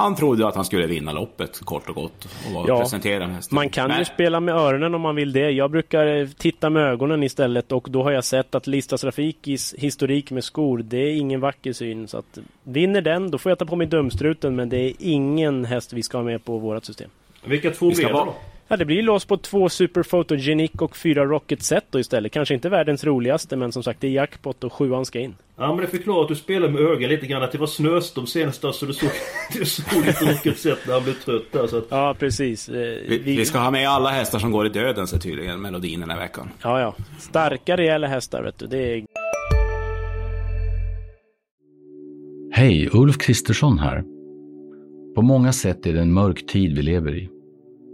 han 0.01 0.17
trodde 0.17 0.49
att 0.49 0.55
han 0.55 0.65
skulle 0.65 0.87
vinna 0.87 1.13
loppet 1.13 1.61
kort 1.61 1.89
och 1.89 1.95
gott 1.95 2.25
och 2.55 2.69
ja, 2.69 2.81
presentera 2.81 3.27
hästen. 3.27 3.55
Man 3.55 3.69
kan 3.69 3.89
Nej. 3.89 3.99
ju 3.99 4.05
spela 4.05 4.41
med 4.41 4.55
öronen 4.55 4.95
om 4.95 5.01
man 5.01 5.17
vill 5.17 5.33
det. 5.33 5.51
Jag 5.51 5.71
brukar 5.71 6.07
eh, 6.07 6.29
titta 6.29 6.71
med 6.71 6.83
ögonen 6.83 7.23
istället 7.23 7.73
och 7.73 7.87
då 7.91 8.03
har 8.03 8.11
jag 8.11 8.25
sett 8.25 8.55
att 8.55 8.67
Lista 8.67 8.99
Trafikis 8.99 9.75
historik 9.79 10.31
med 10.31 10.45
skor, 10.45 10.79
det 10.79 10.99
är 10.99 11.17
ingen 11.17 11.41
vacker 11.41 11.73
syn. 11.73 12.09
Så 12.09 12.19
att 12.19 12.39
vinner 12.63 13.01
den, 13.01 13.31
då 13.31 13.39
får 13.39 13.51
jag 13.51 13.59
ta 13.59 13.65
på 13.65 13.77
mig 13.77 13.87
dumstruten 13.87 14.57
men 14.57 14.69
det 14.69 14.79
är 14.79 14.93
ingen 14.99 15.65
häst 15.65 15.93
vi 15.93 16.03
ska 16.03 16.19
ha 16.19 16.25
med 16.25 16.45
på 16.45 16.59
vårt 16.59 16.85
system. 16.85 17.11
Vilka 17.45 17.71
två 17.71 17.91
blir 17.91 18.07
det 18.07 18.13
då? 18.13 18.35
Ja, 18.73 18.77
det 18.77 18.85
blir 18.85 19.03
lås 19.03 19.25
på 19.25 19.37
två 19.37 19.69
Super 19.69 20.03
Photogenic 20.03 20.71
och 20.79 20.97
fyra 20.97 21.25
Rocket 21.25 21.63
Set 21.63 21.85
då 21.91 22.01
istället. 22.01 22.33
Kanske 22.33 22.55
inte 22.55 22.69
världens 22.69 23.05
roligaste, 23.05 23.57
men 23.57 23.73
som 23.73 23.83
sagt 23.83 24.01
det 24.01 24.07
är 24.07 24.11
jackpot 24.11 24.65
och 24.65 24.73
sjuan 24.73 25.07
ska 25.07 25.19
in. 25.19 25.35
Ja, 25.57 25.75
men 25.75 25.85
det 25.85 25.87
förklarar 25.87 26.23
att 26.23 26.29
du 26.29 26.37
spelar 26.37 26.69
med 26.69 26.83
ögonen 26.83 27.09
lite 27.09 27.27
grann. 27.27 27.43
Att 27.43 27.53
det 27.53 27.59
var 27.59 27.67
snöstorm 27.67 28.27
senast 28.27 28.61
så 28.61 28.87
du 28.87 28.93
såg, 28.93 29.11
du 29.59 29.65
såg 29.65 30.07
lite 30.07 30.25
Rocket 30.25 30.59
Set 30.59 30.79
när 30.87 30.95
han 30.95 31.05
blev 31.05 31.13
trött 31.13 31.53
där. 31.53 31.67
Så 31.67 31.79
att... 31.79 31.87
Ja, 31.89 32.17
precis. 32.19 32.69
Eh, 32.69 32.75
vi, 33.09 33.19
vi, 33.19 33.45
ska 33.45 33.59
ha 33.59 33.71
med 33.71 33.89
alla 33.89 34.11
hästar 34.11 34.39
som 34.39 34.53
går 34.53 34.67
i 34.67 34.69
döden 34.69 35.07
så 35.07 35.19
tydligen, 35.19 35.61
melodin 35.61 36.01
den 36.01 36.11
här 36.11 36.19
veckan. 36.19 36.51
Ja, 36.63 36.81
ja. 36.81 36.95
Starka, 37.19 37.77
rejäla 37.77 38.07
hästar, 38.07 38.43
vet 38.43 38.59
du. 38.59 38.67
Det 38.67 38.95
är... 38.95 39.05
Hej, 42.53 42.89
Ulf 42.93 43.19
Kristersson 43.19 43.79
här. 43.79 44.03
På 45.15 45.23
många 45.23 45.53
sätt 45.53 45.87
är 45.87 45.93
det 45.93 46.01
en 46.01 46.13
mörk 46.13 46.47
tid 46.47 46.77
vi 46.77 46.83
lever 46.83 47.17
i. 47.17 47.40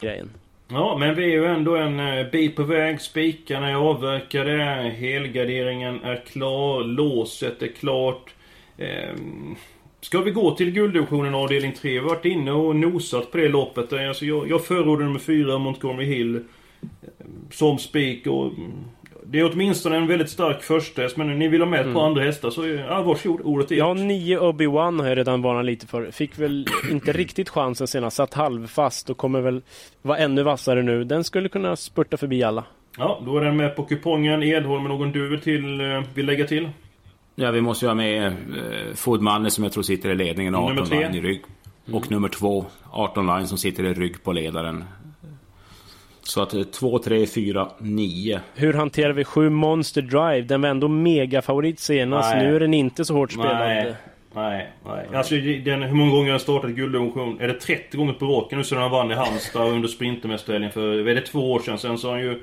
grejen. 0.00 0.30
Ja, 0.68 0.96
men 0.98 1.14
vi 1.14 1.24
är 1.24 1.28
ju 1.28 1.44
ändå 1.44 1.76
en 1.76 2.00
eh, 2.00 2.30
bit 2.30 2.56
på 2.56 2.62
väg. 2.62 3.00
Spikarna 3.00 3.68
är 3.68 3.74
avverkade. 3.74 4.52
Helgarderingen 4.98 6.04
är 6.04 6.22
klar. 6.26 6.84
Låset 6.84 7.62
är 7.62 7.68
klart. 7.68 8.34
Ehm, 8.78 9.56
ska 10.00 10.20
vi 10.20 10.30
gå 10.30 10.56
till 10.56 10.70
gulddivisionen 10.70 11.34
avdelning 11.34 11.72
3? 11.72 11.90
Vi 11.90 11.98
har 11.98 12.08
varit 12.08 12.24
inne 12.24 12.52
och 12.52 12.76
nosat 12.76 13.30
på 13.30 13.38
det 13.38 13.48
loppet. 13.48 13.92
Eh, 13.92 14.08
alltså 14.08 14.24
jag, 14.24 14.50
jag 14.50 14.64
förordar 14.64 15.04
nummer 15.04 15.18
4, 15.18 15.58
Montgomery 15.58 16.06
Hill. 16.06 16.36
Eh, 16.36 17.26
som 17.50 17.78
spik 17.78 18.26
och 18.26 18.46
mm, 18.46 18.72
det 19.32 19.40
är 19.40 19.52
åtminstone 19.52 19.96
en 19.96 20.06
väldigt 20.06 20.30
stark 20.30 20.62
första 20.62 21.02
häst, 21.02 21.16
men 21.16 21.38
ni 21.38 21.48
vill 21.48 21.60
ha 21.60 21.68
med 21.68 21.80
ett 21.80 21.84
mm. 21.84 21.94
par 21.94 22.06
andra 22.06 22.22
hästar 22.22 22.50
så 22.50 22.66
ja, 22.66 23.02
varsågod, 23.02 23.40
ordet 23.44 23.70
är 23.70 23.76
Ja, 23.76 23.94
nio 23.94 24.38
Obi-Wan 24.38 25.00
har 25.00 25.08
jag 25.08 25.18
redan 25.18 25.42
varnat 25.42 25.64
lite 25.64 25.86
för. 25.86 26.10
Fick 26.10 26.38
väl 26.38 26.66
inte 26.90 27.12
riktigt 27.12 27.48
chansen 27.48 27.86
senast, 27.86 28.16
satt 28.16 28.34
halvfast 28.34 29.10
och 29.10 29.16
kommer 29.16 29.40
väl 29.40 29.62
vara 30.02 30.18
ännu 30.18 30.42
vassare 30.42 30.82
nu. 30.82 31.04
Den 31.04 31.24
skulle 31.24 31.48
kunna 31.48 31.76
spurta 31.76 32.16
förbi 32.16 32.42
alla. 32.42 32.64
Ja, 32.98 33.22
då 33.26 33.38
är 33.38 33.44
den 33.44 33.56
med 33.56 33.76
på 33.76 33.84
kupongen. 33.84 34.42
Edholm, 34.42 34.84
någon 34.84 35.12
du 35.12 35.28
vill, 35.28 35.40
till, 35.40 35.80
eh, 35.80 36.02
vill 36.14 36.26
lägga 36.26 36.46
till? 36.46 36.68
Ja, 37.34 37.50
vi 37.50 37.60
måste 37.60 37.84
ju 37.84 37.88
ha 37.88 37.94
med 37.94 38.26
eh, 38.26 38.32
Foodmanne 38.94 39.50
som 39.50 39.64
jag 39.64 39.72
tror 39.72 39.82
sitter 39.82 40.10
i 40.10 40.14
ledningen, 40.14 40.54
18 40.54 40.88
line 40.88 41.14
i 41.14 41.20
rygg. 41.20 41.42
Och 41.86 42.06
mm. 42.06 42.08
nummer 42.08 42.28
två, 42.28 42.66
18 42.90 43.26
line 43.26 43.46
som 43.46 43.58
sitter 43.58 43.84
i 43.84 43.94
rygg 43.94 44.24
på 44.24 44.32
ledaren. 44.32 44.84
Så 46.30 46.42
att 46.42 46.72
2, 46.72 46.98
3, 46.98 47.26
4, 47.26 47.68
9. 47.78 48.40
Hur 48.54 48.72
hanterar 48.72 49.12
vi 49.12 49.24
7 49.24 49.50
Monster 49.50 50.02
Drive? 50.02 50.40
Den 50.40 50.62
var 50.62 50.68
ändå 50.68 50.88
megafavorit 50.88 51.80
senast. 51.80 52.34
Nej. 52.34 52.46
Nu 52.46 52.56
är 52.56 52.60
den 52.60 52.74
inte 52.74 53.04
så 53.04 53.14
hårt 53.14 53.32
spelad. 53.32 53.58
Nej. 53.58 53.94
Nej, 54.34 54.68
nej. 54.86 55.06
Alltså 55.14 55.34
den, 55.34 55.82
hur 55.82 55.94
många 55.94 56.10
gånger 56.10 56.24
har 56.24 56.30
han 56.30 56.40
startat 56.40 56.70
gulddivision? 56.70 57.40
Är 57.40 57.48
det 57.48 57.54
30 57.54 57.96
gånger 57.96 58.12
på 58.12 58.26
råken 58.26 58.58
nu 58.58 58.64
sedan 58.64 58.78
han 58.78 58.90
vann 58.90 59.10
i 59.10 59.14
Halmstad 59.14 59.68
under 59.68 59.88
Sprintermästarhelgen 59.88 60.70
för, 60.70 61.08
är 61.08 61.14
det 61.14 61.20
två 61.20 61.52
år 61.52 61.60
sedan? 61.60 61.78
Sen 61.78 61.98
så 61.98 62.08
har 62.08 62.14
han 62.14 62.22
ju 62.22 62.40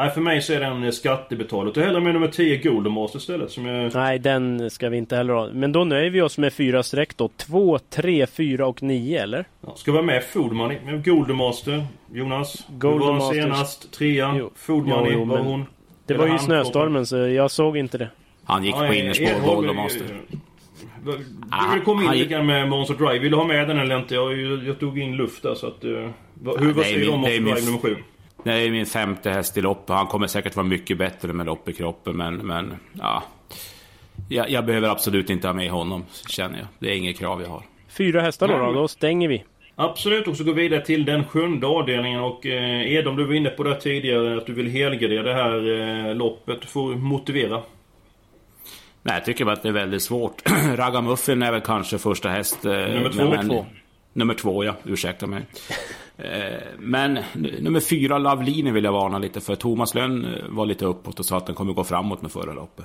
Nej, 0.00 0.10
för 0.10 0.20
mig 0.20 0.42
så 0.42 0.52
är 0.52 0.60
den 0.60 0.92
skattebetalad. 0.92 1.74
Ta 1.74 1.80
hellre 1.80 2.00
med 2.00 2.14
nummer 2.14 2.28
10 2.28 2.56
Goldenmaster 2.56 3.18
istället. 3.18 3.50
Som 3.50 3.66
är... 3.66 3.90
Nej, 3.94 4.18
den 4.18 4.70
ska 4.70 4.88
vi 4.88 4.96
inte 4.96 5.16
heller 5.16 5.34
ha. 5.34 5.48
Men 5.52 5.72
då 5.72 5.84
nöjer 5.84 6.10
vi 6.10 6.20
oss 6.20 6.38
med 6.38 6.52
fyra 6.52 6.82
streck 6.82 7.16
då. 7.16 7.28
2, 7.36 7.78
3, 7.78 8.26
4 8.26 8.66
och 8.66 8.82
9, 8.82 9.22
eller? 9.22 9.44
Ja, 9.60 9.74
ska 9.76 9.92
vi 9.92 9.98
ha 9.98 10.02
med 10.02 10.24
Foodmoney? 10.24 10.78
Med 10.84 11.04
Goldenmaster, 11.04 11.86
Jonas? 12.12 12.66
Golden 12.68 13.18
var 13.18 13.32
senast? 13.32 13.92
Trea? 13.92 14.50
Foodmoney, 14.54 15.12
jo, 15.12 15.24
var 15.24 15.38
hon? 15.38 15.64
Det 16.06 16.14
var 16.14 16.26
ju 16.26 16.38
snöstormen, 16.38 17.06
så 17.06 17.16
jag 17.16 17.50
såg 17.50 17.76
inte 17.76 17.98
det. 17.98 18.08
Han 18.44 18.64
gick 18.64 18.74
på 18.74 18.94
innerspår, 18.94 19.54
Goldenmaster. 19.54 20.06
Du 21.04 21.12
vill 21.74 21.84
komma 21.84 22.04
in 22.04 22.10
lite 22.10 22.30
grann 22.30 22.46
med 22.46 22.68
Monster 22.68 22.94
Drive. 22.94 23.18
Vill 23.18 23.30
du 23.30 23.36
ha 23.36 23.44
med 23.44 23.68
den 23.68 23.78
eller 23.78 23.98
inte? 23.98 24.14
Jag, 24.14 24.40
jag, 24.40 24.64
jag 24.64 24.80
tog 24.80 24.98
in 24.98 25.16
luft 25.16 25.42
där 25.42 25.54
så 25.54 25.66
att... 25.66 25.84
Uh, 25.84 25.90
hur, 26.58 26.72
vad 26.72 26.84
säger 26.84 27.00
du 27.00 27.08
om 27.08 27.20
Monster 27.20 27.40
Drive 27.40 27.60
nummer 27.60 27.78
7? 27.78 27.96
Det 28.44 28.52
är 28.52 28.70
min 28.70 28.86
femte 28.86 29.30
häst 29.30 29.56
i 29.56 29.60
loppet. 29.60 29.96
Han 29.96 30.06
kommer 30.06 30.26
säkert 30.26 30.56
vara 30.56 30.66
mycket 30.66 30.98
bättre 30.98 31.32
med 31.32 31.46
lopp 31.46 31.68
i 31.68 31.72
kroppen, 31.72 32.16
men, 32.16 32.36
men 32.36 32.76
ja. 32.92 33.22
Jag, 34.28 34.50
jag, 34.50 34.64
behöver 34.64 34.88
absolut 34.88 35.30
inte 35.30 35.48
ha 35.48 35.54
med 35.54 35.70
honom, 35.70 36.04
känner 36.28 36.58
jag. 36.58 36.66
Det 36.78 36.90
är 36.90 36.96
inget 36.96 37.18
krav 37.18 37.42
jag 37.42 37.48
har. 37.48 37.62
Fyra 37.88 38.20
hästar 38.20 38.48
då, 38.48 38.58
då, 38.58 38.72
då 38.72 38.88
stänger 38.88 39.28
vi. 39.28 39.44
Absolut, 39.76 40.28
och 40.28 40.36
så 40.36 40.44
går 40.44 40.52
vi 40.52 40.62
vidare 40.62 40.84
till 40.84 41.04
den 41.04 41.24
sjunde 41.24 41.66
avdelningen. 41.66 42.20
Och 42.20 42.46
eh, 42.46 42.92
Edom, 42.92 43.16
du 43.16 43.24
var 43.24 43.34
inne 43.34 43.50
på 43.50 43.62
det 43.62 43.80
tidigare, 43.80 44.36
att 44.36 44.46
du 44.46 44.52
vill 44.52 44.70
helgardera 44.70 45.22
det 45.22 45.34
här 45.34 45.80
eh, 46.08 46.14
loppet. 46.14 46.60
Du 46.60 46.66
får 46.66 46.94
motivera. 46.94 47.62
Nej, 49.02 49.14
jag 49.14 49.24
tycker 49.24 49.44
bara 49.44 49.52
att 49.52 49.62
det 49.62 49.68
är 49.68 49.72
väldigt 49.72 50.02
svårt. 50.02 50.42
Ragamuffin 50.76 51.42
är 51.42 51.52
väl 51.52 51.60
kanske 51.60 51.98
första 51.98 52.28
häst. 52.28 52.64
Eh, 52.64 52.70
nummer 52.72 53.10
två. 53.10 53.30
Men, 53.30 53.48
två. 53.48 53.66
Nummer 54.12 54.34
två, 54.34 54.64
ja. 54.64 54.74
Ursäkta 54.84 55.26
mig. 55.26 55.46
Eh, 56.18 56.60
men 56.78 57.18
nummer 57.60 57.80
fyra, 57.80 58.18
Lavlini, 58.18 58.70
vill 58.70 58.84
jag 58.84 58.92
varna 58.92 59.18
lite 59.18 59.40
för. 59.40 59.54
Thomas 59.54 59.94
Lönn 59.94 60.24
eh, 60.24 60.30
var 60.48 60.66
lite 60.66 60.84
uppåt 60.84 61.18
och 61.18 61.26
sa 61.26 61.36
att 61.36 61.46
den 61.46 61.54
kommer 61.54 61.72
gå 61.72 61.84
framåt 61.84 62.22
med 62.22 62.32
förra 62.32 62.52
loppet. 62.52 62.84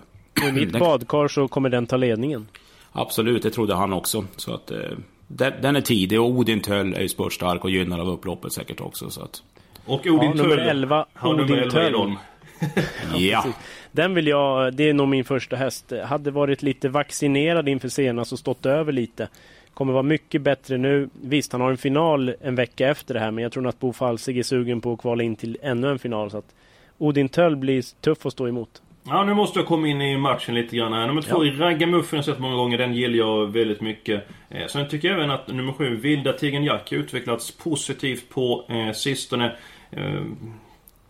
I 0.50 0.52
mitt 0.52 0.80
badkar 0.80 1.28
så 1.28 1.48
kommer 1.48 1.70
den 1.70 1.88
ta 1.88 1.98
ledningen. 1.98 2.48
Absolut, 2.92 3.44
det 3.44 3.50
trodde 3.52 3.76
han 3.76 3.94
också. 3.94 4.26
Så 4.36 4.54
att, 4.54 4.72
eh, 4.72 4.80
den, 5.28 5.54
den 5.62 5.76
är 5.76 5.82
tidig 5.82 6.22
och 6.22 6.30
Odin 6.30 6.62
Töll 6.62 6.94
är 6.94 7.02
ju 7.02 7.10
spurtstark 7.10 7.64
och 7.64 7.70
gynnar 7.70 8.00
av 8.00 8.10
upploppet 8.10 8.54
säkert 8.54 8.82
också. 8.82 9.10
Så 9.10 9.22
att... 9.22 9.44
Och 9.86 10.08
Odin 10.08 10.32
ja, 10.36 10.44
Nummer 10.44 10.58
11, 10.58 11.06
Odin 11.22 11.70
Töll. 11.70 12.16
ja. 13.16 13.46
Den 13.92 14.14
vill 14.14 14.28
jag, 14.28 14.74
det 14.74 14.90
är 14.90 14.94
nog 14.94 15.08
min 15.08 15.26
första 15.26 15.56
häst. 15.56 15.94
Hade 16.06 16.32
varit 16.32 16.64
lite 16.64 16.90
vaccinerad 16.90 17.70
inför 17.70 17.90
senast 17.90 18.32
och 18.32 18.40
stått 18.40 18.66
över 18.66 18.92
lite. 18.92 19.28
Kommer 19.76 19.94
vara 19.94 20.04
mycket 20.04 20.42
bättre 20.42 20.78
nu. 20.78 21.10
Visst, 21.22 21.52
han 21.52 21.62
har 21.62 21.72
en 21.72 21.78
final 21.78 22.34
en 22.42 22.56
vecka 22.56 22.88
efter 22.88 23.14
det 23.14 23.20
här, 23.20 23.32
men 23.32 23.42
jag 23.42 23.52
tror 23.52 23.64
nog 23.64 23.70
att 23.70 23.80
Bo 23.80 23.94
Falsig 23.94 24.38
är 24.38 24.44
sugen 24.44 24.82
på 24.82 24.94
att 24.94 25.00
kvala 25.00 25.24
in 25.24 25.36
till 25.36 25.58
ännu 25.62 25.92
en 25.92 26.00
final. 26.00 26.32
Så 26.32 26.38
att 26.38 26.56
Odin 26.98 27.30
Töll 27.30 27.56
blir 27.56 28.02
tuff 28.02 28.26
att 28.26 28.34
stå 28.34 28.48
emot. 28.48 28.82
Ja, 29.08 29.24
nu 29.24 29.34
måste 29.34 29.60
jag 29.60 29.68
komma 29.68 29.88
in 29.88 30.02
i 30.02 30.18
matchen 30.18 30.56
lite 30.56 30.76
grann 30.76 30.94
här. 30.94 31.08
Nummer 31.08 31.22
två, 31.22 31.46
ja. 31.46 31.54
Raggamuffen 31.58 32.18
har 32.18 32.24
sett 32.24 32.40
många 32.40 32.56
gånger. 32.56 32.78
Den 32.78 32.94
gillar 32.94 33.18
jag 33.18 33.48
väldigt 33.48 33.82
mycket. 33.82 34.28
Eh, 34.50 34.68
sen 34.68 34.90
tycker 34.90 35.08
jag 35.08 35.18
även 35.18 35.32
att 35.32 35.48
nummer 35.48 35.74
sju, 35.74 35.96
Vilda 35.96 36.34
Tigern 36.34 36.64
Jack, 36.64 36.92
utvecklats 36.92 37.52
positivt 37.52 38.30
på 38.30 38.66
eh, 38.70 38.92
sistone. 38.94 39.56
Eh, 39.92 40.22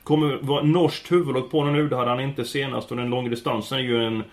kommer 0.04 0.38
vara 0.42 0.64
norskt 0.64 1.12
huvudlag 1.12 1.52
på 1.52 1.60
honom 1.60 1.74
nu. 1.74 1.88
Det 1.88 1.96
hade 1.96 2.10
han 2.10 2.20
inte 2.20 2.46
senast. 2.46 2.92
Och 2.92 2.98
den 2.98 3.10
långa 3.10 3.30
distansen 3.30 3.78
är 3.78 3.84
ju 3.84 4.04
en 4.04 4.24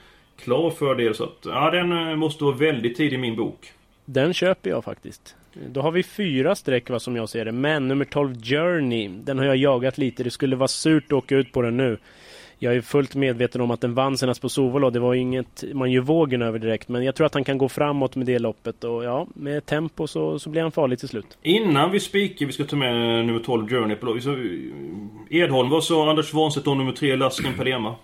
klar 0.45 0.71
fördel. 0.71 1.15
Så 1.15 1.25
att, 1.25 1.39
ja, 1.45 1.71
den 1.71 2.09
eh, 2.09 2.17
måste 2.17 2.45
vara 2.45 2.57
väldigt 2.57 2.97
tidig 2.97 3.17
i 3.17 3.21
min 3.21 3.37
bok. 3.37 3.73
Den 4.04 4.35
köper 4.35 4.71
jag 4.71 4.85
faktiskt. 4.85 5.37
Då 5.54 5.80
har 5.80 5.90
vi 5.90 6.02
fyra 6.02 6.54
streck 6.54 6.90
vad 6.90 7.02
som 7.02 7.16
jag 7.16 7.28
ser 7.28 7.44
det. 7.44 7.52
Men 7.52 7.88
nummer 7.88 8.04
12 8.04 8.35
Journey, 8.42 9.09
den 9.09 9.38
har 9.38 9.44
jag 9.44 9.56
jagat 9.56 9.99
lite. 9.99 10.25
Det 10.25 10.30
skulle 10.30 10.56
vara 10.56 10.68
surt 10.68 11.04
att 11.06 11.12
åka 11.12 11.37
ut 11.37 11.52
på 11.52 11.62
den 11.62 11.76
nu. 11.76 11.99
Jag 12.59 12.76
är 12.76 12.80
fullt 12.80 13.14
medveten 13.14 13.61
om 13.61 13.71
att 13.71 13.80
den 13.80 13.94
vann 13.94 14.18
senast 14.18 14.42
på 14.42 14.49
Sovolo. 14.49 14.90
Det 14.90 14.99
var 14.99 15.14
inget 15.14 15.64
man 15.73 15.90
gör 15.90 16.02
vågen 16.02 16.42
över 16.42 16.59
direkt. 16.59 16.88
Men 16.88 17.04
jag 17.04 17.14
tror 17.14 17.26
att 17.26 17.35
han 17.35 17.44
kan 17.44 17.59
gå 17.59 17.68
framåt 17.68 18.16
med 18.16 18.26
det 18.26 18.38
loppet. 18.38 18.85
Och 18.85 19.04
ja, 19.04 19.26
med 19.35 19.66
tempo 19.66 20.06
så, 20.06 20.38
så 20.38 20.50
blir 20.50 20.62
han 20.62 20.73
farlig 20.73 20.99
till 20.99 21.09
slut. 21.09 21.38
Innan 21.42 21.90
vi 21.90 22.00
spikar, 22.00 22.47
vi 22.47 22.52
ska 22.52 22.64
ta 22.64 22.76
med 22.76 23.26
nummer 23.26 23.40
12 23.40 23.68
Journey 23.68 23.97
på 23.97 24.18
Edholm, 25.30 25.71
vad 25.71 25.85
sa 25.85 26.11
Anders 26.11 26.35
Wanstedt 26.35 26.66
om 26.66 26.78
nummer 26.78 26.92
3 26.92 27.16
Lasken 27.16 27.54
Palema? 27.56 27.94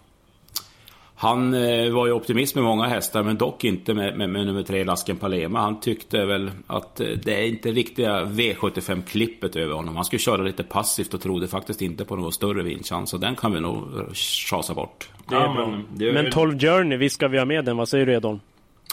Han 1.21 1.55
eh, 1.55 1.91
var 1.91 2.07
ju 2.07 2.13
optimist 2.13 2.55
med 2.55 2.65
många 2.65 2.87
hästar, 2.87 3.23
men 3.23 3.37
dock 3.37 3.65
inte 3.65 3.95
med, 3.95 4.19
med, 4.19 4.31
med 4.31 4.47
nummer 4.47 4.63
tre, 4.63 4.85
Lasken 4.85 5.17
Palema. 5.17 5.61
Han 5.61 5.81
tyckte 5.81 6.25
väl 6.25 6.51
att 6.67 7.01
eh, 7.01 7.07
det 7.07 7.35
är 7.35 7.47
inte 7.47 7.71
riktiga 7.71 8.25
V75-klippet 8.25 9.57
över 9.57 9.75
honom. 9.75 9.97
Han 9.97 10.05
skulle 10.05 10.21
köra 10.21 10.43
lite 10.43 10.63
passivt 10.63 11.15
och 11.15 11.21
trodde 11.21 11.49
faktiskt 11.49 11.83
inte 11.83 12.05
på 12.05 12.17
någon 12.17 12.33
större 12.33 12.63
vinstchans. 12.63 13.11
Så 13.11 13.17
den 13.17 13.37
kan 13.37 13.53
vi 13.53 13.61
nog 13.61 13.85
chasa 14.51 14.75
bort. 14.75 15.09
Ja, 15.31 15.75
men, 15.99 16.15
men 16.15 16.31
12 16.31 16.59
Journey, 16.59 16.99
visst 16.99 17.15
ska 17.15 17.29
vi 17.29 17.39
ha 17.39 17.45
med 17.45 17.65
den? 17.65 17.77
Vad 17.77 17.89
säger 17.89 18.07
du 18.07 18.13
Edholm? 18.13 18.41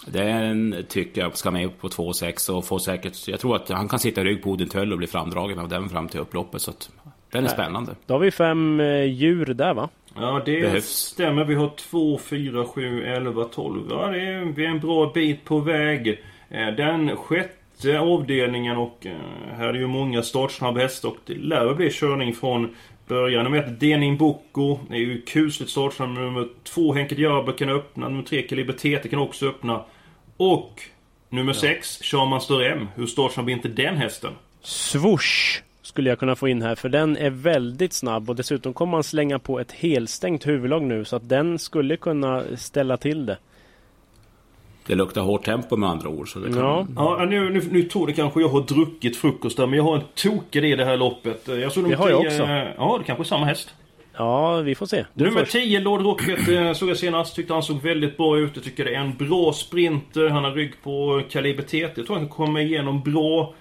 Den 0.05 0.75
tycker 0.89 1.21
jag 1.21 1.37
ska 1.37 1.51
med 1.51 1.79
på 1.79 1.87
2,6 1.87 2.51
och 2.51 2.65
får 2.65 2.79
säkert... 2.79 3.27
Jag 3.27 3.39
tror 3.39 3.55
att 3.55 3.69
han 3.69 3.87
kan 3.87 3.99
sitta 3.99 4.21
i 4.21 4.23
rygg 4.23 4.43
på 4.43 4.49
Odin 4.49 4.69
Töll 4.69 4.91
och 4.91 4.97
bli 4.97 5.07
framdragen 5.07 5.59
av 5.59 5.69
den 5.69 5.89
fram 5.89 6.07
till 6.07 6.19
upploppet. 6.19 6.61
Så 6.61 6.71
att 6.71 6.89
den 7.31 7.43
är 7.43 7.49
spännande. 7.49 7.91
Då 8.05 8.13
har 8.13 8.19
vi 8.19 8.31
fem 8.31 8.79
eh, 8.79 9.03
djur 9.03 9.45
där 9.45 9.73
va? 9.73 9.89
Ja, 10.15 10.41
det 10.45 10.61
Behövs. 10.61 10.85
stämmer. 10.85 11.43
Vi 11.45 11.55
har 11.55 11.69
2, 11.69 12.17
4, 12.17 12.65
7, 12.65 13.05
11, 13.05 13.43
12. 13.43 13.81
Ja, 13.89 14.07
det 14.07 14.21
är, 14.21 14.39
vi 14.45 14.65
är 14.65 14.69
en 14.69 14.79
bra 14.79 15.11
bit 15.13 15.43
på 15.45 15.59
väg. 15.59 16.07
Eh, 16.49 16.67
Den 16.77 17.15
sjätte 17.17 17.99
avdelningen 17.99 18.77
och 18.77 19.05
eh, 19.05 19.13
här 19.57 19.67
är 19.67 19.73
ju 19.73 19.87
många 19.87 20.23
startsnabba 20.23 20.79
hästar 20.79 21.09
och 21.09 21.17
det 21.25 21.33
lär 21.33 21.65
väl 21.65 21.75
bli 21.75 21.89
körning 21.91 22.33
från 22.33 22.75
början. 23.07 23.43
Nummer 23.43 23.57
ett, 23.57 23.79
Denin 23.79 24.17
Boko. 24.17 24.79
Det 24.89 24.95
är 24.95 24.99
ju 24.99 25.21
kusligt 25.21 25.71
startsnabb. 25.71 26.09
Nummer 26.09 26.47
två, 26.63 26.93
Henke 26.93 27.15
Diabo 27.15 27.51
kan 27.51 27.69
öppna. 27.69 28.09
Nummer 28.09 28.23
tre, 28.23 28.41
Kaliber 28.41 29.07
kan 29.09 29.19
också 29.19 29.47
öppna. 29.49 29.83
Och 30.37 30.81
nummer 31.29 31.53
sex, 31.53 31.99
Shaman 32.01 32.41
Stör 32.41 32.63
M. 32.63 32.87
Hur 32.95 33.05
startsnabb 33.05 33.49
är 33.49 33.53
inte 33.53 33.67
den 33.67 33.97
hästen? 33.97 34.31
Swoosh 34.63 35.61
skulle 35.95 36.09
jag 36.09 36.19
kunna 36.19 36.35
få 36.35 36.47
in 36.47 36.61
här 36.61 36.75
för 36.75 36.89
den 36.89 37.17
är 37.17 37.29
väldigt 37.29 37.93
snabb 37.93 38.29
och 38.29 38.35
dessutom 38.35 38.73
kommer 38.73 38.91
man 38.91 39.03
slänga 39.03 39.39
på 39.39 39.59
ett 39.59 39.71
helstängt 39.71 40.47
huvudlag 40.47 40.81
nu 40.83 41.05
så 41.05 41.15
att 41.15 41.29
den 41.29 41.59
skulle 41.59 41.97
kunna 41.97 42.43
ställa 42.57 42.97
till 42.97 43.25
det. 43.25 43.37
Det 44.87 44.95
luktar 44.95 45.21
hårt 45.21 45.45
tempo 45.45 45.77
med 45.77 45.89
andra 45.89 46.09
ord. 46.09 46.33
Så 46.33 46.39
det 46.39 46.49
kan... 46.49 46.57
Ja. 46.57 46.87
Ja, 46.95 47.25
nu, 47.29 47.49
nu, 47.49 47.61
nu 47.71 47.83
tror 47.83 48.07
det 48.07 48.13
kanske 48.13 48.41
jag 48.41 48.49
har 48.49 48.61
druckit 48.61 49.17
frukost 49.17 49.57
där, 49.57 49.67
men 49.67 49.77
jag 49.77 49.83
har 49.83 49.95
en 49.95 50.03
tokig 50.15 50.65
i 50.65 50.75
det 50.75 50.85
här 50.85 50.97
loppet. 50.97 51.47
Jag 51.47 51.71
såg 51.71 51.89
Det 51.89 51.95
har 51.95 52.09
jag 52.09 52.21
10, 52.21 52.27
också. 52.27 52.43
Ja, 52.77 52.97
det 52.97 53.03
kanske 53.03 53.23
är 53.23 53.25
samma 53.25 53.45
häst. 53.45 53.73
Ja, 54.17 54.57
vi 54.57 54.75
får 54.75 54.85
se. 54.85 55.05
Du 55.13 55.25
Nummer 55.25 55.39
först. 55.39 55.51
10, 55.51 55.79
Lord 55.79 56.01
Rocket, 56.01 56.47
eh, 56.47 56.73
såg 56.73 56.89
jag 56.89 56.97
senast. 56.97 57.35
Tyckte 57.35 57.53
han 57.53 57.63
såg 57.63 57.81
väldigt 57.81 58.17
bra 58.17 58.37
ut. 58.37 58.51
Jag 58.55 58.63
tycker 58.63 58.85
det 58.85 58.95
är 58.95 58.99
en 58.99 59.15
bra 59.17 59.53
sprinter. 59.53 60.29
Han 60.29 60.43
har 60.43 60.51
rygg 60.51 60.73
på 60.83 61.21
Kaliber 61.29 61.63
TT. 61.63 61.77
Jag 61.77 61.95
tror 61.95 62.15
han 62.15 62.19
kan 62.19 62.29
komma 62.29 62.61
igenom 62.61 63.01
bra. 63.01 63.53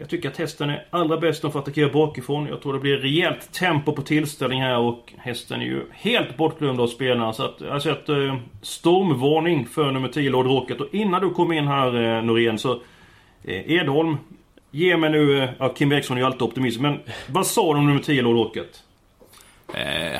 Jag 0.00 0.08
tycker 0.08 0.28
att 0.28 0.36
hästen 0.36 0.70
är 0.70 0.86
allra 0.90 1.16
bäst 1.16 1.44
om 1.44 1.52
för 1.52 1.58
att 1.58 1.64
attackera 1.64 1.88
bakifrån. 1.92 2.46
Jag 2.46 2.62
tror 2.62 2.72
det 2.72 2.78
blir 2.78 2.96
rejält 2.96 3.52
tempo 3.52 3.92
på 3.92 4.02
tillställning 4.02 4.60
här 4.62 4.78
och 4.78 5.12
hästen 5.18 5.60
är 5.60 5.64
ju 5.64 5.82
helt 5.92 6.36
bortglömd 6.36 6.80
av 6.80 6.86
spelarna. 6.86 7.32
Så 7.32 7.42
att 7.44 7.54
jag 7.60 7.70
har 7.72 7.78
sett 7.78 8.08
eh, 8.08 8.36
stormvarning 8.62 9.66
för 9.66 9.90
nummer 9.92 10.08
10, 10.08 10.30
Lord 10.30 10.46
Rocket. 10.46 10.80
Och 10.80 10.94
innan 10.94 11.20
du 11.22 11.30
kom 11.30 11.52
in 11.52 11.66
här 11.66 12.16
eh, 12.16 12.22
Norén 12.24 12.58
så... 12.58 12.72
Eh, 13.44 13.72
Edholm, 13.72 14.16
ge 14.70 14.96
mig 14.96 15.10
nu... 15.10 15.48
Ja, 15.58 15.68
Kim 15.68 15.92
Eriksson 15.92 16.16
är 16.16 16.20
ju 16.20 16.26
alltid 16.26 16.42
optimist. 16.42 16.80
Men 16.80 16.98
vad 17.26 17.46
sa 17.46 17.72
du 17.72 17.78
om 17.78 17.86
nummer 17.86 18.00
10, 18.00 18.22
Lord 18.22 18.36
Rocket? 18.36 18.82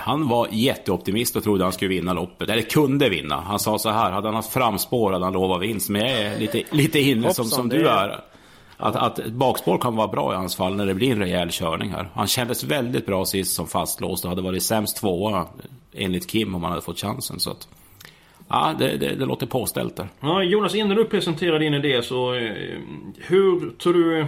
Han 0.00 0.28
var 0.28 0.48
jätteoptimist 0.50 1.36
och 1.36 1.42
trodde 1.42 1.64
han 1.64 1.72
skulle 1.72 1.88
vinna 1.88 2.12
loppet. 2.12 2.50
Eller 2.50 2.62
kunde 2.62 3.08
vinna. 3.08 3.40
Han 3.40 3.58
sa 3.58 3.78
så 3.78 3.90
här, 3.90 4.10
hade 4.12 4.28
han 4.28 4.34
haft 4.34 4.52
framspår 4.52 5.12
hade 5.12 5.24
han 5.24 5.32
lovat 5.34 5.62
vinst. 5.62 5.88
Men 5.90 6.00
jag 6.00 6.10
är 6.10 6.38
lite, 6.38 6.62
lite 6.70 7.00
inne 7.00 7.34
som, 7.34 7.44
som 7.44 7.68
du 7.68 7.88
är- 7.88 8.08
är. 8.08 8.20
Att, 8.82 8.96
att 8.96 9.26
bakspår 9.26 9.78
kan 9.78 9.96
vara 9.96 10.08
bra 10.08 10.32
i 10.32 10.36
hans 10.36 10.56
fall 10.56 10.76
när 10.76 10.86
det 10.86 10.94
blir 10.94 11.12
en 11.12 11.18
rejäl 11.18 11.50
körning 11.50 11.90
här. 11.90 12.08
Han 12.14 12.26
kändes 12.26 12.64
väldigt 12.64 13.06
bra 13.06 13.24
sist 13.24 13.54
som 13.54 13.66
fastlåst 13.66 14.24
och 14.24 14.30
hade 14.30 14.42
varit 14.42 14.62
sämst 14.62 14.96
tvåa 14.96 15.46
enligt 15.92 16.30
Kim 16.30 16.54
om 16.54 16.62
han 16.62 16.72
hade 16.72 16.82
fått 16.82 16.98
chansen. 16.98 17.40
Så 17.40 17.50
att, 17.50 17.68
ja, 18.48 18.74
det, 18.78 18.96
det, 18.96 19.14
det 19.14 19.24
låter 19.24 19.46
påställt 19.46 19.96
där. 19.96 20.08
Ja, 20.20 20.42
Jonas, 20.42 20.74
innan 20.74 20.96
du 20.96 21.04
presenterar 21.04 21.58
din 21.58 21.74
idé 21.74 22.02
så... 22.02 22.34
Eh, 22.34 22.78
hur 23.18 23.70
tror 23.78 23.92
du 23.92 24.26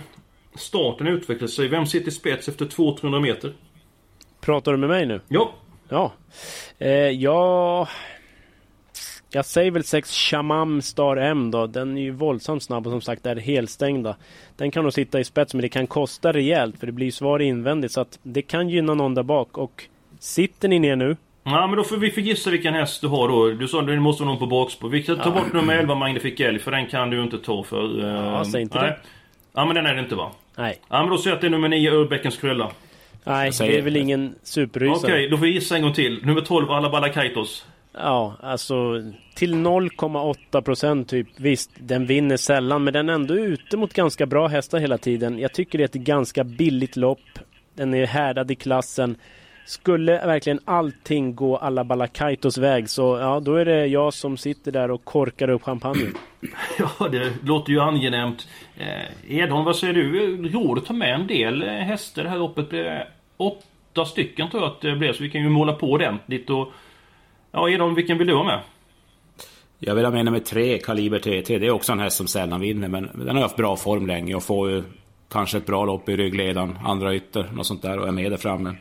starten 0.55 1.07
utvecklar 1.07 1.49
sig? 1.49 1.69
Vem 1.69 1.87
sitter 1.87 2.09
i 2.09 2.11
spets 2.11 2.49
efter 2.49 2.65
200-300 2.65 3.21
meter? 3.21 3.53
Pratar 4.41 4.73
du 4.73 4.79
med 4.79 4.89
mig 4.89 5.07
nu? 5.07 5.21
Ja, 5.29 5.53
Ja. 5.89 6.13
Eh, 6.79 7.11
ja... 7.11 7.89
Jag 9.35 9.45
säger 9.45 9.71
väl 9.71 9.85
6 9.85 10.11
Shamam 10.31 10.83
Star 10.83 11.17
M 11.17 11.51
då. 11.51 11.67
Den 11.67 11.99
är 11.99 12.03
ju 12.03 12.11
våldsamt 12.11 12.63
snabb 12.63 12.87
och 12.87 12.91
som 12.93 13.01
sagt 13.01 13.27
är 13.27 13.37
helstängda. 13.37 14.17
Den 14.57 14.71
kan 14.71 14.83
nog 14.83 14.93
sitta 14.93 15.21
i 15.21 15.25
spets 15.25 15.55
men 15.55 15.63
det 15.63 15.69
kan 15.69 15.87
kosta 15.87 16.33
rejält 16.33 16.79
för 16.79 16.87
det 16.87 16.93
blir 16.93 17.07
ju 17.07 17.13
svar 17.13 17.39
invändigt 17.39 17.93
så 17.93 18.01
att 18.01 18.19
det 18.23 18.43
kan 18.43 18.69
gynna 18.69 18.95
någon 18.95 19.15
där 19.15 19.23
bak 19.23 19.59
och 19.59 19.85
sitter 20.19 20.69
ni 20.69 20.79
ner 20.79 20.97
nu? 20.97 21.17
Ja, 21.45 21.67
men 21.67 21.77
då 21.77 21.85
får 21.85 21.97
vi 21.97 22.11
få 22.11 22.21
gissa 22.21 22.51
vilken 22.51 22.75
häst 22.75 23.01
du 23.01 23.09
har 23.09 23.29
då. 23.29 23.49
Du 23.49 23.69
sa 23.69 23.81
att 23.81 23.87
det 23.87 24.01
måste 24.01 24.23
vara 24.23 24.31
någon 24.33 24.39
på 24.41 24.47
bakspår. 24.47 24.89
Vi 24.89 25.03
kan 25.03 25.19
ta 25.19 25.31
bort 25.31 25.53
nummer 25.53 25.77
11, 25.79 25.95
Magnific 25.95 26.41
Älg, 26.41 26.59
för 26.59 26.71
den 26.71 26.87
kan 26.87 27.11
du 27.11 27.23
inte 27.23 27.39
ta 27.39 27.63
för... 27.63 28.01
eh, 28.05 28.25
Ja, 28.25 28.45
säg 28.45 28.63
inte 28.63 28.79
nej. 28.81 28.89
det. 28.91 28.97
Ja, 29.55 29.65
men 29.65 29.75
den 29.75 29.87
är 29.87 29.95
det 29.95 30.01
inte 30.01 30.15
va? 30.15 30.31
Nej. 30.57 30.81
Ja, 30.89 31.01
men 31.03 31.11
då 31.11 31.19
säger 31.19 31.31
jag 31.31 31.35
att 31.37 31.41
det 31.41 31.47
är 31.47 31.51
nummer 31.51 31.69
9, 31.69 31.91
Urbäckens 31.91 32.37
Krulla. 32.37 32.71
Nej, 33.25 33.51
det 33.59 33.79
är 33.79 33.83
väl 33.83 33.97
ingen 33.97 34.35
superrysare. 34.43 35.13
Okej, 35.13 35.29
då 35.29 35.37
får 35.37 35.45
vi 35.45 35.53
gissa 35.53 35.77
en 35.77 35.83
gång 35.83 35.93
till. 35.93 36.27
Nummer 36.27 36.41
12, 36.41 36.71
Alabala 36.71 37.09
Kaitos. 37.09 37.67
Ja, 37.97 38.37
alltså 38.41 39.03
till 39.35 39.55
0,8 39.55 40.61
procent 40.63 41.09
typ. 41.09 41.29
Visst, 41.37 41.71
den 41.79 42.07
vinner 42.07 42.37
sällan 42.37 42.85
men 42.85 42.93
den 42.93 43.09
är 43.09 43.13
ändå 43.13 43.35
ute 43.35 43.77
mot 43.77 43.93
ganska 43.93 44.27
bra 44.27 44.47
hästar 44.47 44.79
hela 44.79 44.99
tiden. 44.99 45.39
Jag 45.39 45.53
tycker 45.53 45.79
det 45.79 45.85
är 45.85 45.89
ett 45.89 46.07
ganska 46.07 46.45
billigt 46.45 46.97
lopp. 46.97 47.39
Den 47.75 47.95
är 47.95 48.07
härdad 48.07 48.51
i 48.51 48.55
klassen. 48.55 49.17
Skulle 49.67 50.13
verkligen 50.13 50.61
allting 50.65 51.35
gå 51.35 51.57
alla 51.57 51.85
Balakaitos 51.85 52.59
väg 52.59 52.91
så 52.91 53.19
ja, 53.19 53.41
då 53.41 53.55
är 53.55 53.65
det 53.65 53.87
jag 53.87 54.15
som 54.15 54.37
sitter 54.37 54.73
där 54.73 54.91
och 54.91 55.05
korkar 55.05 55.51
upp 55.51 55.63
champagnen. 55.63 56.15
Ja, 56.79 57.09
det 57.09 57.33
låter 57.43 57.73
ju 57.73 57.81
angenämt. 57.81 58.49
Eh, 58.77 59.39
Edholm, 59.39 59.65
vad 59.65 59.77
säger 59.77 59.95
du? 59.95 60.37
Roligt 60.49 60.83
att 60.83 60.89
ta 60.89 60.93
med 60.93 61.15
en 61.15 61.27
del 61.27 61.63
eh, 61.63 61.69
hästar 61.69 62.23
det 62.23 62.29
här 62.29 62.39
loppet. 62.39 62.73
Eh, 62.73 62.99
åtta 63.37 64.05
stycken 64.05 64.51
tror 64.51 64.63
jag 64.63 64.71
att 64.73 64.81
det 64.81 64.97
blev, 64.97 65.13
så 65.13 65.23
vi 65.23 65.31
kan 65.31 65.43
ju 65.43 65.49
måla 65.49 65.73
på 65.73 65.91
ordentligt. 65.91 66.51
Och, 66.51 66.73
ja, 67.55 67.71
Edholm, 67.71 67.95
vilken 67.95 68.19
vill 68.19 68.27
du 68.27 68.35
ha 68.35 68.45
med? 68.45 68.61
Jag 69.79 69.95
vill 69.95 70.05
ha 70.05 70.13
med 70.13 70.25
nummer 70.25 70.39
tre, 70.39 70.79
Kaliber 70.79 71.19
TT. 71.19 71.59
Det 71.59 71.67
är 71.67 71.71
också 71.71 71.93
en 71.93 72.01
häst 72.01 72.17
som 72.17 72.27
sällan 72.27 72.61
vinner, 72.61 72.89
men 72.89 73.11
den 73.15 73.37
har 73.37 73.43
haft 73.43 73.57
bra 73.57 73.77
form 73.77 74.07
länge 74.07 74.35
och 74.35 74.43
får 74.43 74.71
ju 74.71 74.83
kanske 75.31 75.59
ett 75.59 75.67
bra 75.67 75.85
lopp 75.85 76.09
i 76.09 76.17
ryggledan, 76.17 76.79
andra 76.85 77.15
ytter, 77.15 77.51
något 77.53 77.67
sånt 77.67 77.83
där 77.83 77.99
och 77.99 78.09
är 78.09 78.13
med 78.13 78.33
där 78.33 78.37
framme. 78.37 78.75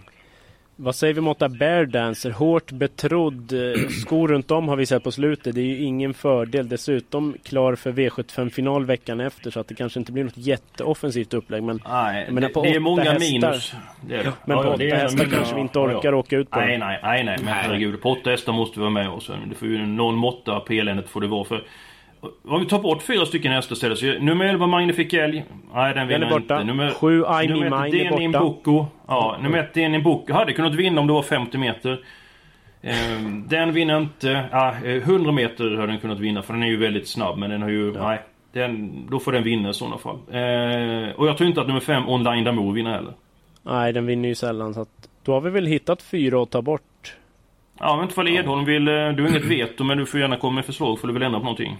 Vad 0.76 0.96
säger 0.96 1.14
vi 1.14 1.20
om 1.20 1.28
åtta 1.28 1.50
Bear 1.50 1.86
Dancer? 1.86 2.32
Hårt 2.32 2.72
betrodd. 2.72 3.54
eh, 3.54 3.88
Skor 3.90 4.28
runt 4.28 4.52
om 4.52 4.68
har 4.68 4.76
vi 4.76 4.86
sett 4.86 5.04
på 5.04 5.12
slutet. 5.12 5.56
Det 5.56 5.62
är 5.62 5.66
ju 5.66 5.84
ingen 5.84 6.14
fördel. 6.14 6.70
Dessutom 6.70 7.36
klar 7.44 7.76
för 7.76 7.92
V75-final 7.92 8.86
veckan 8.86 9.20
efter 9.20 9.52
så 9.52 9.60
att 9.60 9.68
det 9.68 9.76
kanske 9.76 10.00
inte 10.00 10.12
blir 10.12 10.24
något 10.24 10.38
jätteoffensivt 10.38 11.34
upplägg. 11.34 11.64
Men 11.64 11.80
Nej, 11.90 12.24
Jag 12.26 12.34
menar, 12.34 12.50
på 12.50 12.64
det, 12.64 12.70
det 12.70 12.76
är 12.76 12.80
många 12.80 13.04
hästar. 13.04 13.20
minus. 13.32 13.74
Det 14.02 14.16
är 14.16 14.24
det. 14.24 14.34
Men 14.46 14.58
på 14.58 14.64
Ja, 14.64 14.68
åtta 14.70 14.78
det 14.78 14.96
hästar 14.96 15.26
men- 15.26 15.34
kanske 15.36 15.56
vi 15.56 15.62
inte 15.62 15.80
orkar 15.80 16.12
ja. 16.12 16.18
åka 16.18 16.36
ut 16.38 16.50
på. 16.50 16.60
Nej, 16.60 16.78
nej, 16.78 17.00
nej, 17.04 17.24
nej. 17.24 17.38
Men 17.44 17.54
herregud. 17.54 18.02
På 18.02 18.10
åtta 18.12 18.30
hästar 18.30 18.54
måste 18.54 18.80
vi 18.80 18.82
vara 18.82 18.90
med 18.94 19.22
sen, 19.22 19.50
det 19.50 19.56
får 19.56 19.68
ju 19.68 19.86
någon 19.86 20.16
måtta 20.16 20.60
på 20.60 20.74
eländet 20.74 21.10
får 21.10 21.22
det 21.22 21.28
vara. 21.28 21.44
För 21.44 21.64
om 22.48 22.60
vi 22.60 22.66
tar 22.66 22.80
bort 22.80 23.02
fyra 23.02 23.26
stycken 23.26 23.52
hästar 23.52 23.74
istället 23.76 23.98
så 23.98 24.06
nummer 24.06 24.46
11 24.46 24.68
Magnific 24.68 25.14
Älg. 25.14 25.46
Nej, 25.74 25.94
den 25.94 26.08
vinner 26.08 26.26
är 26.26 26.30
borta. 26.30 26.54
inte. 26.62 26.64
Nummer, 26.64 26.92
Sju, 26.92 27.18
I 27.20 27.48
Me 27.48 27.48
nummer 27.48 27.86
ett, 27.88 27.94
Mine 27.94 28.26
är 28.26 28.28
borta. 28.28 28.40
Boko. 28.40 28.86
Ja, 29.08 29.38
nummer 29.42 29.58
ett 29.58 29.74
Denin 29.74 30.04
Boko. 30.04 30.34
Hade 30.34 30.54
kunnat 30.54 30.76
vinna 30.76 31.02
om 31.02 31.08
det 31.08 31.14
var 31.14 31.24
50 31.24 31.58
meter. 31.58 32.00
Ehm, 32.82 33.48
den 33.48 33.74
vinner 33.74 33.98
inte. 33.98 34.46
Ja, 34.52 34.76
eh, 34.86 34.96
100 35.04 35.32
meter 35.32 35.64
hade 35.76 35.88
den 35.88 36.00
kunnat 36.00 36.20
vinna 36.20 36.42
för 36.42 36.54
den 36.54 36.64
är 36.64 36.68
ju 36.68 36.78
väldigt 36.78 37.08
snabb 37.08 37.38
men 37.38 37.50
den 37.50 37.62
har 37.62 37.70
ju... 37.70 37.92
Nej. 37.92 38.20
Den, 38.54 38.92
då 39.12 39.20
får 39.20 39.32
den 39.32 39.44
vinna 39.44 39.70
i 39.70 39.74
sådana 39.74 39.98
fall. 39.98 40.16
Eh, 40.32 41.12
och 41.16 41.28
jag 41.28 41.38
tror 41.38 41.48
inte 41.50 41.62
att 41.62 41.68
nummer 41.68 41.80
5 41.80 42.10
Online 42.10 42.44
Damour 42.44 42.74
vinner 42.74 42.92
heller. 42.92 43.14
Nej, 43.64 43.94
den 43.94 44.06
vinner 44.06 44.30
ju 44.30 44.36
sällan. 44.36 44.74
Så 44.74 44.82
att, 44.82 45.10
då 45.24 45.34
har 45.34 45.42
vi 45.42 45.50
väl 45.50 45.66
hittat 45.66 46.02
fyra 46.02 46.44
att 46.44 46.50
ta 46.50 46.62
bort. 46.62 47.14
Ja, 47.80 47.96
men 47.96 48.04
inte 48.04 48.16
fall 48.16 48.28
Edholm 48.28 48.66
vill... 48.66 48.88
eh, 48.88 48.94
Du 48.94 49.24
har 49.24 49.30
inget 49.30 49.46
veto, 49.46 49.84
men 49.84 49.98
du 49.98 50.06
får 50.06 50.20
gärna 50.20 50.36
komma 50.38 50.56
med 50.56 50.66
förslag 50.66 51.00
för 51.00 51.08
du 51.08 51.14
vill 51.14 51.24
ändra 51.24 51.40
på 51.40 51.44
någonting. 51.46 51.78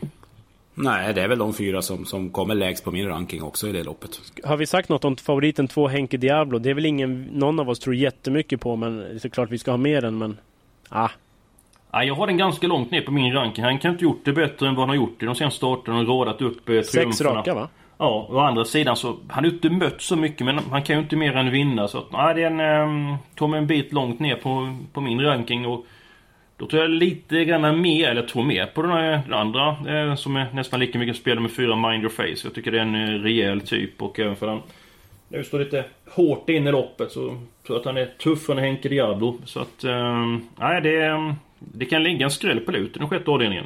Nej, 0.76 1.14
det 1.14 1.22
är 1.22 1.28
väl 1.28 1.38
de 1.38 1.54
fyra 1.54 1.82
som, 1.82 2.06
som 2.06 2.30
kommer 2.30 2.56
lägst 2.56 2.84
på 2.84 2.92
min 2.92 3.08
ranking 3.08 3.44
också 3.44 3.68
i 3.68 3.72
det 3.72 3.84
loppet. 3.84 4.20
Har 4.44 4.58
vi 4.58 4.66
sagt 4.66 4.90
något 4.90 5.06
om 5.06 5.16
favoriten 5.16 5.68
två 5.68 5.88
Henke 5.88 6.18
Diablo? 6.18 6.60
Det 6.60 6.70
är 6.70 6.74
väl 6.74 6.86
ingen 6.86 7.24
någon 7.24 7.60
av 7.60 7.70
oss 7.70 7.80
tror 7.80 7.96
jättemycket 7.96 8.62
på 8.62 8.76
men 8.76 9.20
såklart 9.20 9.50
vi 9.50 9.58
ska 9.58 9.72
ha 9.72 9.78
med 9.78 10.04
den 10.04 10.18
men... 10.18 10.38
Ah, 10.90 11.10
Ja, 11.94 12.04
jag 12.04 12.16
har 12.16 12.28
den 12.28 12.38
ganska 12.38 12.68
långt 12.68 12.92
ner 12.92 13.02
på 13.02 13.12
min 13.12 13.34
ranking. 13.34 13.64
Han 13.64 13.80
kan 13.80 13.92
inte 13.92 14.04
gjort 14.04 14.22
det 14.26 14.34
bättre 14.34 14.68
än 14.68 14.76
vad 14.76 14.82
han 14.82 14.90
har 14.90 14.96
gjort 14.96 15.24
i 15.24 15.26
de 15.26 15.36
senaste 15.36 15.58
starterna 15.58 16.00
och 16.00 16.08
radat 16.08 16.42
upp 16.42 16.70
eh, 16.70 16.82
sex 16.82 17.22
raka 17.22 17.54
va? 17.54 17.70
Ja, 17.98 18.28
å 18.30 18.40
andra 18.40 18.66
sidan 18.66 18.96
så... 18.96 19.18
Han 19.30 19.44
har 19.44 19.52
inte 19.52 19.70
mött 19.70 20.02
så 20.02 20.16
mycket 20.16 20.46
men 20.46 20.60
han 20.72 20.84
kan 20.84 20.96
ju 20.96 21.02
inte 21.02 21.16
mer 21.16 21.36
än 21.36 21.52
vinna 21.52 21.88
så 21.88 21.98
att... 21.98 22.12
Nej, 22.12 22.36
den 22.36 22.60
um, 22.60 23.16
kommer 23.36 23.58
en 23.58 23.68
bit 23.68 23.94
långt 23.94 24.20
ner 24.20 24.36
på, 24.36 24.78
på 24.94 25.02
min 25.02 25.22
ranking 25.22 25.66
och... 25.66 25.86
Då 26.58 26.68
tror 26.68 26.82
jag 26.82 26.92
lite 26.92 27.46
grann 27.46 27.82
mer, 27.82 28.10
eller 28.10 28.22
jag 28.22 28.30
tror 28.30 28.44
mer 28.44 28.66
på 28.66 28.82
den, 28.82 28.92
här, 28.92 29.22
den 29.26 29.34
andra 29.34 29.70
eh, 29.70 30.16
som 30.16 30.36
är 30.36 30.48
nästan 30.54 30.80
lika 30.80 31.00
mycket 31.00 31.16
spel 31.16 31.40
med 31.40 31.52
fyra 31.52 31.76
Mind 31.76 32.04
Your 32.04 32.10
Face. 32.14 32.48
Jag 32.48 32.54
tycker 32.54 32.72
det 32.72 32.78
är 32.78 32.82
en 32.82 32.96
eh, 32.96 33.22
rejäl 33.22 33.62
typ 33.62 34.02
och 34.02 34.20
även 34.20 34.36
för 34.36 34.48
den 34.48 34.60
nu 35.28 35.44
står 35.44 35.60
lite 35.60 35.86
hårt 36.10 36.50
in 36.50 36.68
i 36.68 36.72
loppet 36.72 37.12
så 37.12 37.20
tror 37.20 37.38
jag 37.68 37.78
att 37.78 37.86
han 37.86 37.98
är 37.98 38.06
tuffare 38.06 38.58
än 38.58 38.64
Henke 38.64 38.90
Diablo. 38.90 39.40
Så 39.46 39.60
att... 39.60 39.84
eh, 39.84 40.26
nej, 40.56 40.82
det, 40.82 41.36
det 41.60 41.86
kan 41.86 42.04
ligga 42.04 42.26
en 42.26 42.32
skräll 42.32 42.60
på 42.60 42.72
lut 42.72 42.96
i 42.96 43.00
den 43.00 43.10
sjätte 43.10 43.32
avdelningen. 43.32 43.66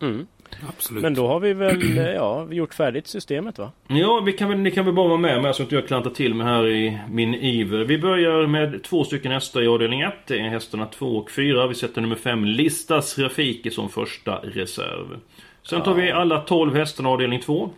Mm. 0.00 0.26
Absolut. 0.68 1.02
Men 1.02 1.14
då 1.14 1.26
har 1.26 1.40
vi 1.40 1.52
väl, 1.52 1.98
eh, 1.98 2.04
ja, 2.04 2.46
gjort 2.50 2.74
färdigt 2.74 3.06
systemet 3.06 3.58
va? 3.58 3.72
Ja, 3.86 4.22
vi 4.26 4.32
kan 4.32 4.48
väl, 4.48 4.58
ni 4.58 4.70
kan 4.70 4.84
väl 4.84 4.94
bara 4.94 5.08
vara 5.08 5.18
med 5.18 5.42
med 5.42 5.56
så 5.56 5.62
att 5.62 5.72
jag 5.72 5.86
klantar 5.86 6.10
till 6.10 6.34
mig 6.34 6.46
här 6.46 6.66
i 6.68 6.98
min 7.10 7.34
iver. 7.34 7.84
Vi 7.84 7.98
börjar 7.98 8.46
med 8.46 8.82
två 8.82 9.04
stycken 9.04 9.32
hästar 9.32 9.62
i 9.62 9.66
avdelning 9.66 10.00
1. 10.00 10.14
Det 10.26 10.38
är 10.38 10.48
hästarna 10.48 10.86
2 10.86 11.06
och 11.06 11.30
4. 11.30 11.66
Vi 11.66 11.74
sätter 11.74 12.00
nummer 12.00 12.16
5 12.16 12.44
Listas 12.44 13.18
Rafiki 13.18 13.70
som 13.70 13.88
första 13.88 14.36
reserv. 14.36 15.20
Sen 15.62 15.82
tar 15.82 15.94
vi 15.94 16.10
alla 16.10 16.40
12 16.40 16.74
hästarna 16.74 17.08
i 17.08 17.12
avdelning 17.12 17.40
2. 17.40 17.70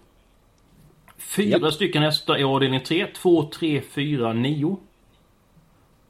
Fyra 1.19 1.59
Japp. 1.59 1.73
stycken 1.73 2.03
hästar 2.03 2.39
i 2.39 2.45
avdelning 2.45 2.81
3. 2.81 3.07
2, 3.07 3.43
3, 3.43 3.81
4, 3.81 4.33
9. 4.33 4.77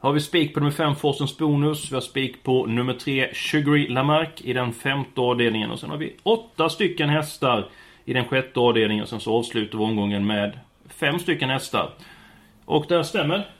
Har 0.07 0.13
vi 0.13 0.21
spik 0.21 0.55
på 0.55 0.61
nummer 0.61 0.73
5 0.73 0.97
Forsens 0.97 1.39
Bonus. 1.39 1.91
Vi 1.91 1.95
har 1.95 2.01
spik 2.01 2.43
på 2.43 2.67
nummer 2.67 2.93
3 2.95 3.35
Sugary 3.35 3.89
Lamarck 3.89 4.41
i 4.41 4.53
den 4.53 4.73
femte 4.73 5.21
avdelningen. 5.21 5.71
Och 5.71 5.81
sen 5.81 5.91
har 5.91 5.97
vi 5.97 6.17
åtta 6.23 6.69
stycken 6.69 7.09
hästar 7.09 7.69
i 8.05 8.13
den 8.13 8.25
sjätte 8.25 8.61
avdelningen. 8.61 9.07
Sen 9.07 9.21
så 9.21 9.39
avslutar 9.39 9.79
vi 9.79 9.85
omgången 9.85 10.27
med 10.27 10.59
fem 10.89 11.19
stycken 11.19 11.51
hästar. 11.51 11.91
Och 12.65 12.85
det 12.89 12.97
här 12.97 13.03
stämmer. 13.03 13.51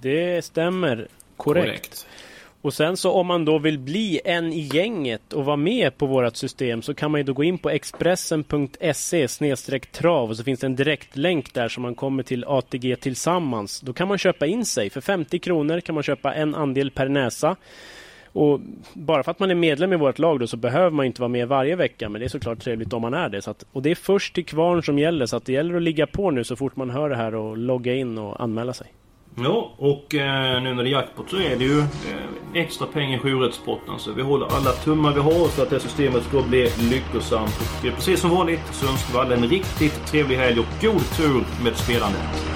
Det 0.00 0.44
stämmer. 0.44 1.08
Korrekt. 1.36 2.06
Och 2.66 2.74
sen 2.74 2.96
så 2.96 3.12
om 3.12 3.26
man 3.26 3.44
då 3.44 3.58
vill 3.58 3.78
bli 3.78 4.20
en 4.24 4.52
i 4.52 4.60
gänget 4.60 5.32
och 5.32 5.44
vara 5.44 5.56
med 5.56 5.98
på 5.98 6.06
vårt 6.06 6.36
system 6.36 6.82
så 6.82 6.94
kan 6.94 7.10
man 7.10 7.20
ju 7.20 7.24
då 7.24 7.32
gå 7.32 7.44
in 7.44 7.58
på 7.58 7.70
expressen.se 7.70 9.28
trav 9.92 10.30
och 10.30 10.36
så 10.36 10.44
finns 10.44 10.60
det 10.60 10.66
en 10.66 10.76
direktlänk 10.76 11.54
där 11.54 11.68
som 11.68 11.82
man 11.82 11.94
kommer 11.94 12.22
till 12.22 12.44
ATG 12.44 12.96
tillsammans. 12.96 13.80
Då 13.80 13.92
kan 13.92 14.08
man 14.08 14.18
köpa 14.18 14.46
in 14.46 14.64
sig. 14.64 14.90
För 14.90 15.00
50 15.00 15.38
kronor 15.38 15.80
kan 15.80 15.94
man 15.94 16.04
köpa 16.04 16.34
en 16.34 16.54
andel 16.54 16.90
per 16.90 17.08
näsa. 17.08 17.56
Och 18.26 18.60
bara 18.92 19.22
för 19.22 19.30
att 19.30 19.38
man 19.38 19.50
är 19.50 19.54
medlem 19.54 19.92
i 19.92 19.96
vårt 19.96 20.18
lag 20.18 20.40
då 20.40 20.46
så 20.46 20.56
behöver 20.56 20.90
man 20.90 21.06
inte 21.06 21.20
vara 21.20 21.28
med 21.28 21.48
varje 21.48 21.76
vecka 21.76 22.08
men 22.08 22.20
det 22.20 22.26
är 22.26 22.28
såklart 22.28 22.60
trevligt 22.60 22.92
om 22.92 23.02
man 23.02 23.14
är 23.14 23.28
det. 23.28 23.42
Så 23.42 23.50
att, 23.50 23.64
och 23.72 23.82
det 23.82 23.90
är 23.90 23.94
först 23.94 24.34
till 24.34 24.44
kvarn 24.44 24.82
som 24.82 24.98
gäller 24.98 25.26
så 25.26 25.36
att 25.36 25.44
det 25.44 25.52
gäller 25.52 25.74
att 25.74 25.82
ligga 25.82 26.06
på 26.06 26.30
nu 26.30 26.44
så 26.44 26.56
fort 26.56 26.76
man 26.76 26.90
hör 26.90 27.08
det 27.08 27.16
här 27.16 27.34
och 27.34 27.56
logga 27.56 27.94
in 27.94 28.18
och 28.18 28.42
anmäla 28.42 28.72
sig. 28.72 28.86
Ja, 29.38 29.72
och 29.76 30.14
eh, 30.14 30.62
nu 30.62 30.74
när 30.74 30.82
det 30.82 30.88
är 30.88 30.92
jackpot 30.92 31.30
så 31.30 31.36
är 31.36 31.56
det 31.56 31.64
ju 31.64 31.78
eh, 31.80 31.84
extra 32.54 32.86
pengar 32.86 33.18
i 33.18 33.20
sjurättspotten. 33.20 33.98
Så 33.98 34.12
vi 34.12 34.22
håller 34.22 34.46
alla 34.46 34.72
tummar 34.72 35.12
vi 35.12 35.20
har 35.20 35.48
för 35.48 35.62
att 35.62 35.70
det 35.70 35.76
här 35.76 35.80
systemet 35.80 36.24
ska 36.24 36.42
bli 36.42 36.70
lyckosamt. 36.90 37.60
Och 37.60 37.94
precis 37.94 38.20
som 38.20 38.30
vanligt 38.30 38.60
så 38.72 38.86
önskar 38.86 39.12
vi 39.12 39.18
alla 39.18 39.34
en 39.34 39.48
riktigt 39.48 40.06
trevlig 40.06 40.36
helg 40.36 40.60
och 40.60 40.66
god 40.82 41.16
tur 41.16 41.44
med 41.64 41.76
spelandet. 41.76 42.55